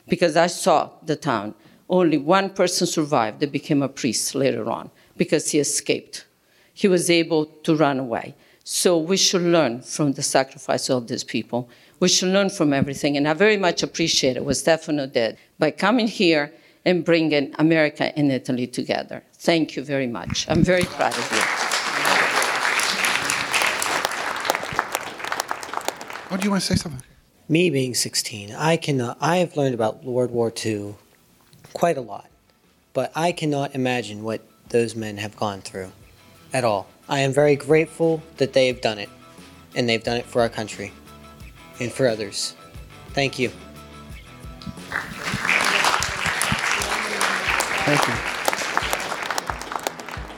because 0.07 0.35
I 0.35 0.47
saw 0.47 0.91
the 1.01 1.15
town, 1.15 1.55
only 1.89 2.17
one 2.17 2.49
person 2.49 2.85
survived 2.85 3.39
that 3.39 3.51
became 3.51 3.81
a 3.81 3.89
priest 3.89 4.35
later 4.35 4.69
on 4.69 4.91
because 5.17 5.51
he 5.51 5.59
escaped. 5.59 6.25
He 6.75 6.89
was 6.89 7.09
able 7.09 7.45
to 7.63 7.73
run 7.75 7.99
away. 7.99 8.35
So 8.65 8.97
we 8.97 9.15
should 9.15 9.43
learn 9.43 9.81
from 9.81 10.11
the 10.11 10.21
sacrifice 10.21 10.89
of 10.89 11.07
these 11.07 11.23
people. 11.23 11.69
We 12.01 12.09
should 12.09 12.29
learn 12.29 12.49
from 12.49 12.73
everything. 12.73 13.15
And 13.15 13.27
I 13.27 13.33
very 13.33 13.55
much 13.55 13.81
appreciate 13.81 14.43
what 14.43 14.57
Stefano 14.57 15.07
did 15.07 15.37
by 15.57 15.71
coming 15.71 16.07
here 16.07 16.53
and 16.83 17.05
bringing 17.05 17.55
America 17.57 18.05
and 18.17 18.29
Italy 18.29 18.67
together. 18.67 19.23
Thank 19.35 19.77
you 19.77 19.83
very 19.83 20.05
much. 20.05 20.45
I'm 20.49 20.63
very 20.63 20.83
proud 20.83 21.13
of 21.13 21.31
you. 21.31 21.41
Oh, 26.29 26.37
do 26.37 26.43
you 26.43 26.51
want 26.51 26.61
to 26.61 26.67
say 26.67 26.75
something? 26.75 27.01
Me 27.47 27.69
being 27.69 27.93
16, 27.93 28.51
I 28.51 28.75
cannot. 28.75 29.17
I 29.21 29.37
have 29.37 29.55
learned 29.55 29.75
about 29.75 30.03
World 30.03 30.31
War 30.31 30.51
II 30.65 30.95
quite 31.71 31.97
a 31.97 32.01
lot, 32.01 32.29
but 32.91 33.13
I 33.15 33.31
cannot 33.31 33.75
imagine 33.75 34.23
what 34.23 34.41
those 34.69 34.93
men 34.93 35.17
have 35.17 35.37
gone 35.37 35.61
through 35.61 35.91
at 36.53 36.63
all. 36.63 36.87
I 37.07 37.19
am 37.19 37.33
very 37.33 37.55
grateful 37.55 38.21
that 38.37 38.53
they 38.53 38.67
have 38.67 38.81
done 38.81 38.97
it, 38.97 39.09
and 39.75 39.87
they've 39.87 40.03
done 40.03 40.17
it 40.17 40.25
for 40.25 40.41
our 40.41 40.49
country 40.49 40.91
and 41.79 41.91
for 41.91 42.07
others. 42.07 42.55
Thank 43.09 43.37
you. 43.39 43.49
Thank 47.85 48.07
you. 48.07 48.13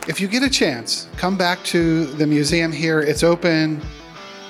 If 0.10 0.20
you 0.22 0.28
get 0.28 0.43
a 0.43 0.50
chance, 0.50 1.08
come 1.17 1.38
back 1.38 1.63
to 1.65 2.06
the 2.06 2.26
museum 2.28 2.72
here. 2.72 3.02
It's 3.02 3.24
open 3.24 3.82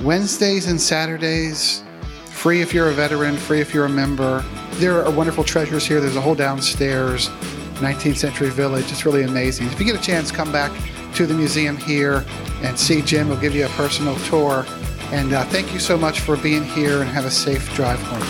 Wednesdays 0.01 0.67
and 0.67 0.79
Saturdays, 0.79 1.83
free 2.25 2.61
if 2.61 2.73
you're 2.73 2.89
a 2.89 2.93
veteran, 2.93 3.35
free 3.35 3.61
if 3.61 3.73
you're 3.73 3.85
a 3.85 3.89
member. 3.89 4.43
There 4.73 5.03
are 5.03 5.11
wonderful 5.11 5.43
treasures 5.43 5.85
here. 5.85 5.99
There's 5.99 6.15
a 6.15 6.21
whole 6.21 6.35
downstairs 6.35 7.29
19th 7.79 8.17
century 8.17 8.49
village. 8.49 8.91
It's 8.91 9.05
really 9.05 9.23
amazing. 9.23 9.67
If 9.67 9.79
you 9.79 9.85
get 9.85 9.95
a 9.95 10.01
chance, 10.01 10.31
come 10.31 10.51
back 10.51 10.71
to 11.17 11.25
the 11.25 11.33
museum 11.33 11.75
here 11.75 12.23
and 12.61 12.77
see 12.77 13.01
Jim. 13.01 13.27
We'll 13.27 13.41
give 13.41 13.55
you 13.55 13.65
a 13.65 13.69
personal 13.69 14.15
tour. 14.25 14.67
And 15.11 15.33
uh, 15.33 15.45
thank 15.45 15.73
you 15.73 15.79
so 15.79 15.97
much 15.97 16.19
for 16.19 16.37
being 16.37 16.63
here 16.63 17.01
and 17.01 17.09
have 17.09 17.25
a 17.25 17.31
safe 17.31 17.73
drive 17.73 17.99
home. 18.03 18.21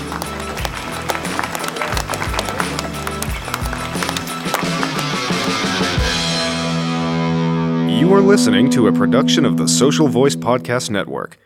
You 7.90 8.14
are 8.14 8.22
listening 8.22 8.70
to 8.70 8.88
a 8.88 8.94
production 8.94 9.44
of 9.44 9.58
the 9.58 9.68
Social 9.68 10.08
Voice 10.08 10.38
Podcast 10.38 10.90
Network. 10.90 11.38